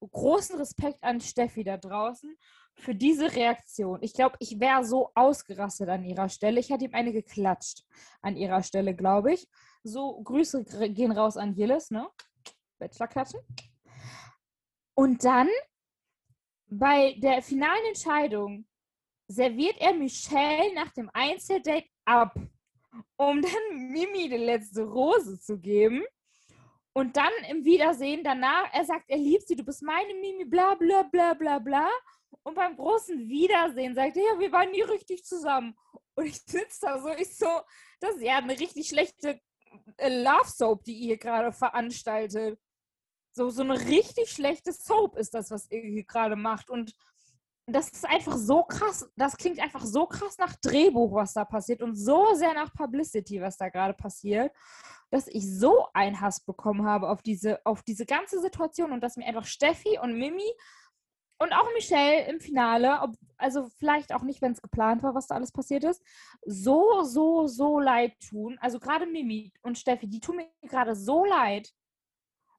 [0.00, 2.36] Großen Respekt an Steffi da draußen
[2.76, 3.98] für diese Reaktion.
[4.02, 6.60] Ich glaube, ich wäre so ausgerastet an ihrer Stelle.
[6.60, 7.82] Ich hätte ihm eine geklatscht
[8.20, 9.48] an ihrer Stelle, glaube ich.
[9.82, 12.08] So, Grüße gehen raus an Gilles, ne?
[12.78, 13.40] Bachelor-Klatschen.
[14.94, 15.48] Und dann
[16.68, 18.66] bei der finalen Entscheidung
[19.28, 22.34] serviert er Michelle nach dem Einzeldate ab,
[23.16, 26.04] um dann Mimi die letzte Rose zu geben.
[26.92, 30.74] Und dann im Wiedersehen danach, er sagt, er liebt sie, du bist meine Mimi, bla
[30.74, 31.88] bla bla bla bla.
[32.42, 35.76] Und beim großen Wiedersehen sagt er, ja, wir waren nie richtig zusammen.
[36.14, 37.60] Und ich sitze da so, ich so,
[38.00, 39.40] das ist ja eine richtig schlechte
[39.98, 42.58] äh, Love Soap, die ihr gerade veranstaltet.
[43.36, 46.70] So, so eine richtig schlechte Soap ist das, was ihr hier gerade macht.
[46.70, 46.94] Und
[47.66, 51.82] das ist einfach so krass, das klingt einfach so krass nach Drehbuch, was da passiert
[51.82, 54.52] und so sehr nach Publicity, was da gerade passiert,
[55.10, 59.18] dass ich so einen Hass bekommen habe auf diese, auf diese ganze Situation und dass
[59.18, 60.50] mir einfach Steffi und Mimi
[61.38, 65.26] und auch Michelle im Finale, ob, also vielleicht auch nicht, wenn es geplant war, was
[65.26, 66.02] da alles passiert ist,
[66.46, 68.56] so, so, so leid tun.
[68.62, 71.70] Also gerade Mimi und Steffi, die tun mir gerade so leid.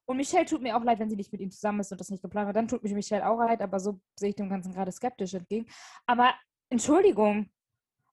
[0.08, 2.08] Und Michelle tut mir auch leid, wenn sie nicht mit ihm zusammen ist und das
[2.08, 2.56] nicht geplant hat.
[2.56, 5.66] Dann tut mich Michelle auch leid, aber so sehe ich dem Ganzen gerade skeptisch entgegen.
[6.06, 6.32] Aber
[6.70, 7.50] Entschuldigung,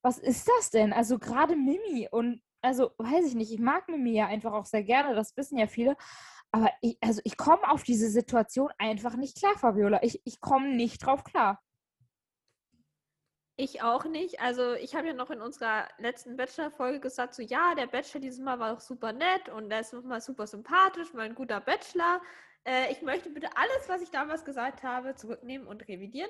[0.02, 0.92] was ist das denn?
[0.92, 4.84] Also gerade Mimi und also weiß ich nicht, ich mag Mimi ja einfach auch sehr
[4.84, 5.96] gerne, das wissen ja viele.
[6.52, 10.04] Aber ich, also ich komme auf diese Situation einfach nicht klar, Fabiola.
[10.04, 11.62] Ich, ich komme nicht drauf klar.
[13.58, 14.42] Ich auch nicht.
[14.42, 18.40] Also ich habe ja noch in unserer letzten Bachelor-Folge gesagt, so ja, der Bachelor dieses
[18.40, 22.22] Mal war auch super nett und er ist nochmal super sympathisch, mal ein guter Bachelor.
[22.66, 26.30] Äh, ich möchte bitte alles, was ich damals gesagt habe, zurücknehmen und revidieren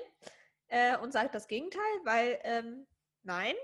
[0.68, 2.86] äh, und sage das Gegenteil, weil ähm,
[3.24, 3.56] nein,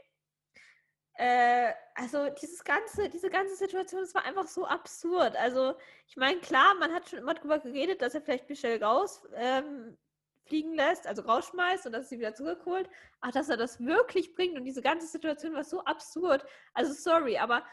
[1.14, 5.36] äh, also dieses ganze, diese ganze Situation, das war einfach so absurd.
[5.36, 5.74] Also
[6.08, 9.96] ich meine, klar, man hat schon immer darüber geredet, dass er vielleicht Michelle raus ähm,
[10.44, 12.88] fliegen lässt, also rausschmeißt und dass sie wieder zurückholt.
[13.20, 16.44] Aber dass er das wirklich bringt und diese ganze Situation war so absurd.
[16.74, 17.64] Also sorry, aber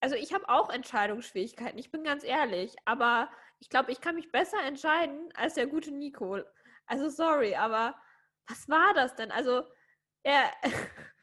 [0.00, 4.30] also ich habe auch Entscheidungsschwierigkeiten, ich bin ganz ehrlich, aber ich glaube, ich kann mich
[4.30, 6.40] besser entscheiden als der gute Nico.
[6.86, 7.96] Also sorry, aber
[8.46, 9.30] was war das denn?
[9.30, 9.64] Also
[10.22, 10.50] er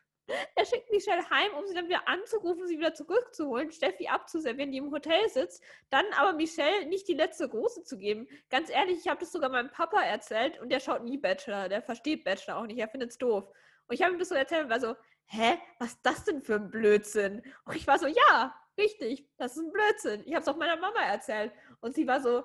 [0.56, 4.78] Er schickt Michelle heim, um sie dann wieder anzurufen, sie wieder zurückzuholen, Steffi abzuservieren, die
[4.78, 8.28] im Hotel sitzt, dann aber Michelle nicht die letzte Große zu geben.
[8.50, 11.82] Ganz ehrlich, ich habe das sogar meinem Papa erzählt und der schaut nie Bachelor, der
[11.82, 13.50] versteht Bachelor auch nicht, er findet es doof.
[13.88, 14.96] Und ich habe ihm das so erzählt und war so,
[15.26, 17.42] hä, was ist das denn für ein Blödsinn?
[17.66, 20.24] Und ich war so, ja, richtig, das ist ein Blödsinn.
[20.26, 21.52] Ich habe es auch meiner Mama erzählt.
[21.82, 22.44] Und sie war so,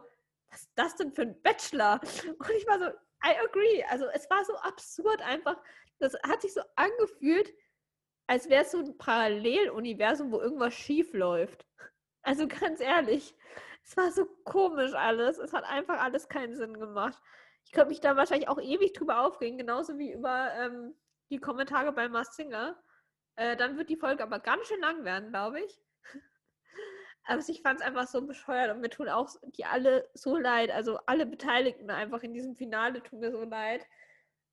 [0.51, 2.01] was ist das denn für ein Bachelor?
[2.27, 2.87] Und ich war so,
[3.24, 3.85] I agree.
[3.85, 5.57] Also es war so absurd einfach.
[5.99, 7.53] Das hat sich so angefühlt,
[8.27, 11.66] als wäre es so ein Paralleluniversum, wo irgendwas schief läuft.
[12.22, 13.35] Also ganz ehrlich,
[13.85, 15.39] es war so komisch alles.
[15.39, 17.20] Es hat einfach alles keinen Sinn gemacht.
[17.64, 20.95] Ich könnte mich da wahrscheinlich auch ewig drüber aufregen, genauso wie über ähm,
[21.31, 22.77] die Kommentare bei Mars Singer.
[23.37, 25.79] Äh, dann wird die Folge aber ganz schön lang werden, glaube ich.
[27.24, 30.70] aber ich fand es einfach so bescheuert und mir tun auch die alle so leid.
[30.70, 33.87] Also alle Beteiligten einfach in diesem Finale tun mir so leid.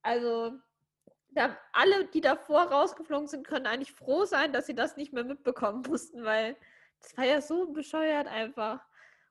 [0.04, 0.60] Also
[1.34, 5.24] da, alle, die davor rausgeflogen sind, können eigentlich froh sein, dass sie das nicht mehr
[5.24, 6.56] mitbekommen mussten, weil
[7.02, 8.80] das war ja so bescheuert einfach.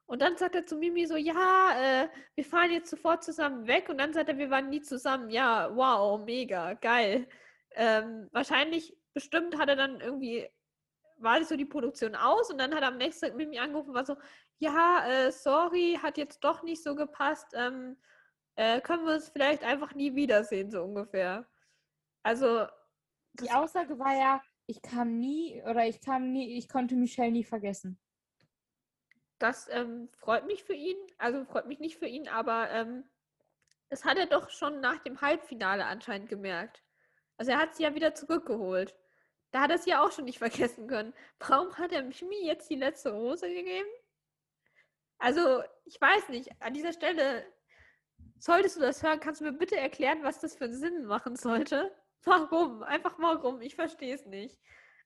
[0.07, 3.89] Und dann sagt er zu Mimi so, ja, äh, wir fahren jetzt sofort zusammen weg.
[3.89, 5.31] Und dann sagt er, wir waren nie zusammen.
[5.31, 7.27] Ja, wow, mega, geil.
[7.71, 10.47] Ähm, wahrscheinlich, bestimmt hat er dann irgendwie,
[11.17, 13.95] war sich so die Produktion aus und dann hat er am nächsten Tag Mimi angerufen
[13.95, 14.17] war so,
[14.59, 17.49] ja, äh, sorry, hat jetzt doch nicht so gepasst.
[17.55, 17.97] Ähm,
[18.57, 21.47] äh, können wir uns vielleicht einfach nie wiedersehen, so ungefähr.
[22.23, 22.67] Also.
[23.41, 27.45] Die Aussage war ja, ich kam nie oder ich kam nie, ich konnte Michelle nie
[27.45, 27.99] vergessen.
[29.39, 33.05] Das ähm, freut mich für ihn, also freut mich nicht für ihn, aber ähm,
[33.89, 36.83] das hat er doch schon nach dem Halbfinale anscheinend gemerkt.
[37.37, 38.97] Also er hat sie ja wieder zurückgeholt.
[39.51, 41.13] Da hat er es ja auch schon nicht vergessen können.
[41.41, 43.89] Warum hat er Mimi jetzt die letzte Rose gegeben?
[45.19, 47.47] Also, ich weiß nicht, an dieser Stelle,
[48.39, 51.37] solltest du das hören, kannst du mir bitte erklären, was das für einen Sinn machen
[51.37, 51.95] sollte?
[52.25, 52.83] Warum?
[52.83, 53.61] Einfach warum?
[53.61, 54.59] Ich verstehe es nicht.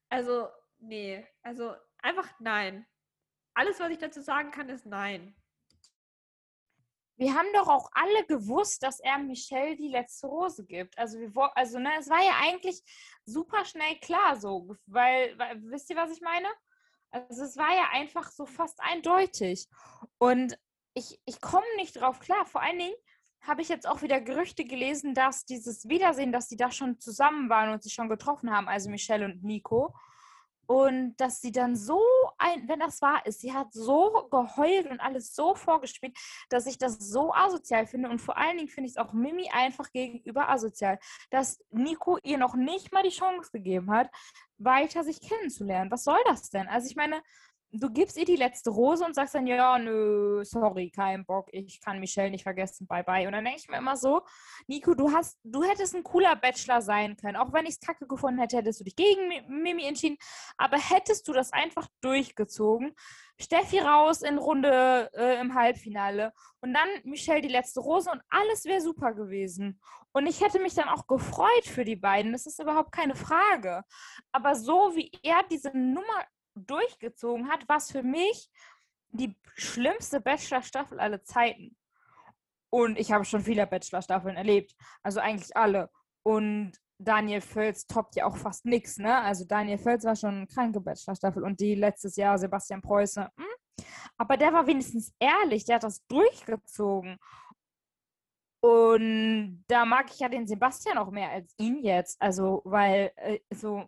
[0.09, 0.47] Also,
[0.79, 1.25] nee.
[1.43, 2.85] Also, einfach nein.
[3.53, 5.35] Alles, was ich dazu sagen kann, ist nein.
[7.19, 10.97] Wir haben doch auch alle gewusst, dass er Michelle die letzte Rose gibt.
[10.99, 12.83] Also, wir, also ne, es war ja eigentlich
[13.25, 16.47] super schnell klar so, weil, weil, wisst ihr, was ich meine?
[17.09, 19.67] Also es war ja einfach so fast eindeutig.
[20.17, 20.57] Und
[20.93, 22.45] ich, ich komme nicht drauf klar.
[22.45, 22.95] Vor allen Dingen
[23.47, 27.49] habe ich jetzt auch wieder Gerüchte gelesen, dass dieses Wiedersehen, dass die da schon zusammen
[27.49, 29.93] waren und sich schon getroffen haben, also Michelle und Nico.
[30.69, 32.01] Und dass sie dann so
[32.37, 36.17] ein, wenn das wahr ist, sie hat so geheult und alles so vorgespielt,
[36.49, 38.09] dass ich das so asozial finde.
[38.09, 42.37] Und vor allen Dingen finde ich es auch Mimi einfach gegenüber asozial, dass Nico ihr
[42.37, 44.09] noch nicht mal die Chance gegeben hat,
[44.57, 45.89] weiter sich kennenzulernen.
[45.89, 46.67] Was soll das denn?
[46.67, 47.21] Also ich meine,
[47.71, 51.81] du gibst ihr die letzte Rose und sagst dann, ja, nö, sorry, kein Bock, ich
[51.81, 53.27] kann Michelle nicht vergessen, bye bye.
[53.27, 54.21] Und dann denke ich mir immer so,
[54.67, 57.35] Nico, du hast, du hättest ein cooler Bachelor sein können.
[57.35, 60.17] Auch wenn ich es kacke gefunden hätte, hättest du dich gegen Mimi entschieden.
[60.57, 62.95] Aber hättest du das einfach durchgezogen,
[63.39, 68.65] Steffi raus in Runde äh, im Halbfinale und dann Michelle die letzte Rose und alles
[68.65, 69.79] wäre super gewesen.
[70.11, 72.31] Und ich hätte mich dann auch gefreut für die beiden.
[72.31, 73.83] Das ist überhaupt keine Frage.
[74.31, 76.23] Aber so wie er diese Nummer
[76.57, 78.49] durchgezogen hat, was für mich
[79.09, 81.75] die schlimmste Bachelor-Staffel aller Zeiten.
[82.69, 84.75] Und ich habe schon viele Bachelor-Staffeln erlebt.
[85.01, 85.89] Also eigentlich alle.
[86.23, 89.21] Und Daniel Völz toppt ja auch fast nichts, ne?
[89.21, 93.29] Also Daniel Völz war schon eine kranke Bachelor-Staffel und die letztes Jahr Sebastian Preuße.
[93.37, 93.85] Hm?
[94.17, 97.17] Aber der war wenigstens ehrlich, der hat das durchgezogen.
[98.59, 102.19] Und da mag ich ja den Sebastian auch mehr als ihn jetzt.
[102.19, 103.87] Also, weil äh, so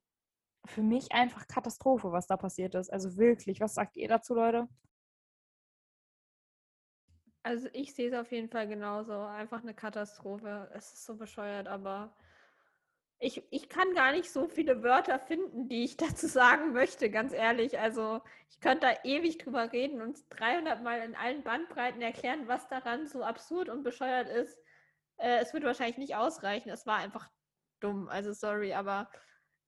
[0.66, 2.92] für mich einfach Katastrophe, was da passiert ist.
[2.92, 4.68] Also wirklich, was sagt ihr dazu, Leute?
[7.44, 9.14] Also ich sehe es auf jeden Fall genauso.
[9.14, 10.70] Einfach eine Katastrophe.
[10.74, 12.14] Es ist so bescheuert, aber
[13.22, 17.34] ich, ich kann gar nicht so viele Wörter finden, die ich dazu sagen möchte, ganz
[17.34, 17.80] ehrlich.
[17.80, 22.68] Also ich könnte da ewig drüber reden und 300 Mal in allen Bandbreiten erklären, was
[22.68, 24.58] daran so absurd und bescheuert ist.
[25.18, 26.70] Äh, es wird wahrscheinlich nicht ausreichen.
[26.70, 27.30] Es war einfach
[27.80, 28.08] dumm.
[28.10, 29.10] Also sorry, aber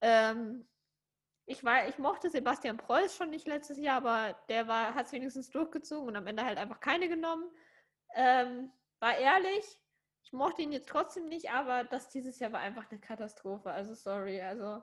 [0.01, 0.67] ähm,
[1.45, 5.49] ich, war, ich mochte Sebastian Preuß schon nicht letztes Jahr, aber der hat es wenigstens
[5.49, 7.49] durchgezogen und am Ende halt einfach keine genommen.
[8.15, 9.79] Ähm, war ehrlich,
[10.23, 13.71] ich mochte ihn jetzt trotzdem nicht, aber das dieses Jahr war einfach eine Katastrophe.
[13.71, 14.41] Also sorry.
[14.41, 14.81] Also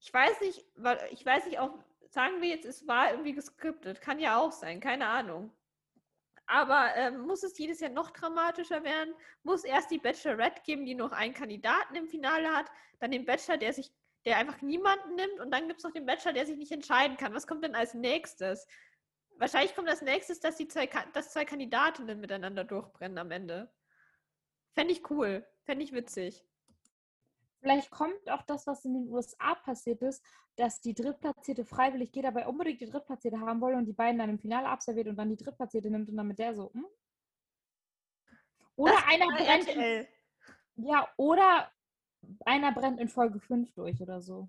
[0.00, 0.64] ich weiß nicht,
[1.10, 4.00] ich weiß nicht auch, sagen wir jetzt, es war irgendwie geskriptet.
[4.00, 5.52] Kann ja auch sein, keine Ahnung.
[6.46, 9.14] Aber ähm, muss es jedes Jahr noch dramatischer werden?
[9.42, 13.58] Muss erst die Bachelorette geben, die noch einen Kandidaten im Finale hat, dann den Bachelor,
[13.58, 13.90] der sich
[14.26, 17.16] der einfach niemanden nimmt und dann gibt es noch den Bachelor, der sich nicht entscheiden
[17.16, 17.32] kann.
[17.32, 18.66] Was kommt denn als nächstes?
[19.38, 23.72] Wahrscheinlich kommt als nächstes, dass die zwei, dass zwei Kandidatinnen miteinander durchbrennen am Ende.
[24.72, 25.46] Fände ich cool.
[25.62, 26.44] Fände ich witzig.
[27.60, 30.24] Vielleicht kommt auch das, was in den USA passiert ist,
[30.56, 34.30] dass die Drittplatzierte freiwillig geht, aber unbedingt die Drittplatzierte haben wolle und die beiden dann
[34.30, 36.86] im Finale absolviert und dann die Drittplatzierte nimmt und dann mit der so, hm?
[38.74, 40.08] Oder das einer brennt.
[40.76, 41.72] Ja, oder
[42.44, 44.48] einer brennt in Folge 5 durch oder so.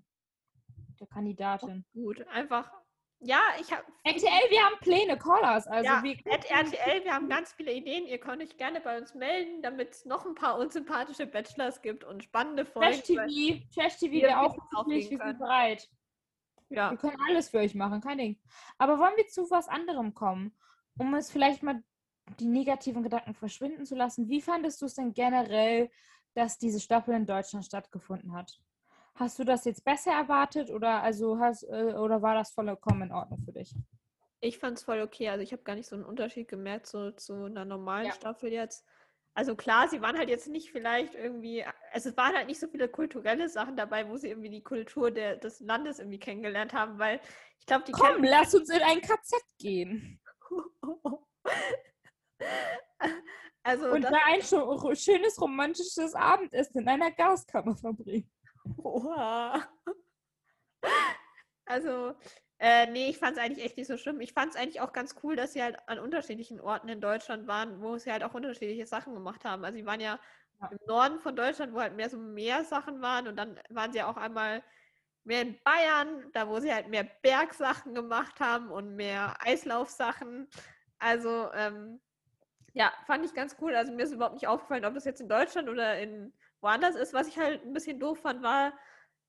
[1.00, 1.84] Der Kandidatin.
[1.94, 2.72] Oh, gut, einfach.
[3.20, 3.82] Ja, ich habe.
[4.04, 5.66] RTL, wir haben Pläne, Callers.
[5.66, 8.06] Also ja, wir RTL, wir haben ganz viele Ideen.
[8.06, 12.04] Ihr könnt euch gerne bei uns melden, damit es noch ein paar unsympathische Bachelors gibt
[12.04, 12.92] und spannende Folgen.
[12.92, 15.88] Trash TV, Trash TV wäre auch wirklich, wir sind bereit.
[16.68, 16.90] Ja.
[16.90, 18.40] Wir können alles für euch machen, kein Ding.
[18.76, 20.56] Aber wollen wir zu was anderem kommen,
[20.98, 21.82] um es vielleicht mal
[22.38, 24.28] die negativen Gedanken verschwinden zu lassen?
[24.28, 25.90] Wie fandest du es denn generell,
[26.38, 28.60] dass diese Staffel in Deutschland stattgefunden hat.
[29.16, 33.12] Hast du das jetzt besser erwartet oder also hast äh, oder war das vollkommen in
[33.12, 33.74] Ordnung für dich?
[34.40, 35.30] Ich fand es voll okay.
[35.30, 38.12] Also ich habe gar nicht so einen Unterschied gemerkt so, zu einer normalen ja.
[38.12, 38.86] Staffel jetzt.
[39.34, 42.68] Also klar, sie waren halt jetzt nicht vielleicht irgendwie, also es waren halt nicht so
[42.68, 47.00] viele kulturelle Sachen dabei, wo sie irgendwie die Kultur der, des Landes irgendwie kennengelernt haben,
[47.00, 47.20] weil
[47.58, 50.20] ich glaube, die Komm, lass uns in ein KZ gehen.
[53.68, 58.30] Also und da ein schönes romantisches Abendessen in einer Gaskammer verbringen.
[58.78, 59.62] Oha.
[61.70, 62.14] Also,
[62.58, 64.22] äh, nee, ich fand es eigentlich echt nicht so schlimm.
[64.22, 67.46] Ich fand es eigentlich auch ganz cool, dass sie halt an unterschiedlichen Orten in Deutschland
[67.46, 69.66] waren, wo sie halt auch unterschiedliche Sachen gemacht haben.
[69.66, 70.18] Also sie waren ja,
[70.62, 70.68] ja.
[70.68, 74.02] im Norden von Deutschland, wo halt mehr so mehr Sachen waren und dann waren sie
[74.02, 74.62] auch einmal
[75.24, 80.48] mehr in Bayern, da wo sie halt mehr Bergsachen gemacht haben und mehr Eislaufsachen.
[80.98, 82.00] Also ähm,
[82.74, 83.74] ja, fand ich ganz cool.
[83.74, 87.12] Also mir ist überhaupt nicht aufgefallen, ob das jetzt in Deutschland oder in woanders ist.
[87.12, 88.72] Was ich halt ein bisschen doof fand, war,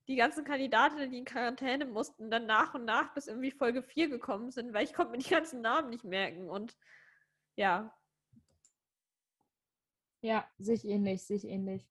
[0.08, 4.10] die ganzen Kandidatinnen, die in Quarantäne mussten, dann nach und nach bis irgendwie Folge 4
[4.10, 6.50] gekommen sind, weil ich konnte mir die ganzen Namen nicht merken.
[6.50, 6.76] Und
[7.56, 7.94] ja.
[10.22, 11.88] Ja, sich ähnlich, sich ähnlich.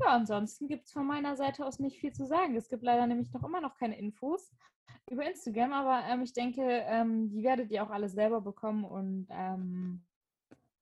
[0.00, 2.54] Ja, ansonsten gibt es von meiner Seite aus nicht viel zu sagen.
[2.56, 4.52] Es gibt leider nämlich noch immer noch keine Infos
[5.08, 9.28] über Instagram, aber ähm, ich denke, ähm, die werdet ihr auch alle selber bekommen und
[9.30, 10.04] ähm,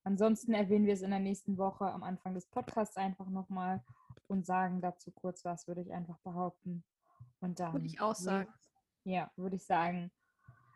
[0.04, 3.82] Ansonsten erwähnen wir es in der nächsten Woche am Anfang des Podcasts einfach nochmal
[4.26, 6.84] und sagen dazu kurz was, würde ich einfach behaupten.
[7.40, 7.72] Und dann.
[7.72, 8.52] Würde ich auch sagen.
[9.04, 10.10] Ja, würde ich sagen.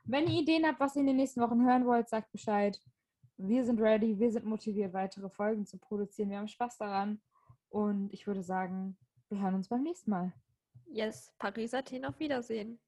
[0.04, 2.80] Wenn ihr Ideen habt, was ihr in den nächsten Wochen hören wollt, sagt Bescheid.
[3.36, 6.30] wir sind ready, wir sind motiviert, weitere Folgen zu produzieren.
[6.30, 7.20] Wir haben Spaß daran.
[7.68, 8.96] Und ich würde sagen,
[9.28, 10.32] wir hören uns beim nächsten Mal.
[10.86, 12.80] Yes, Paris, Athen, auf Wiedersehen.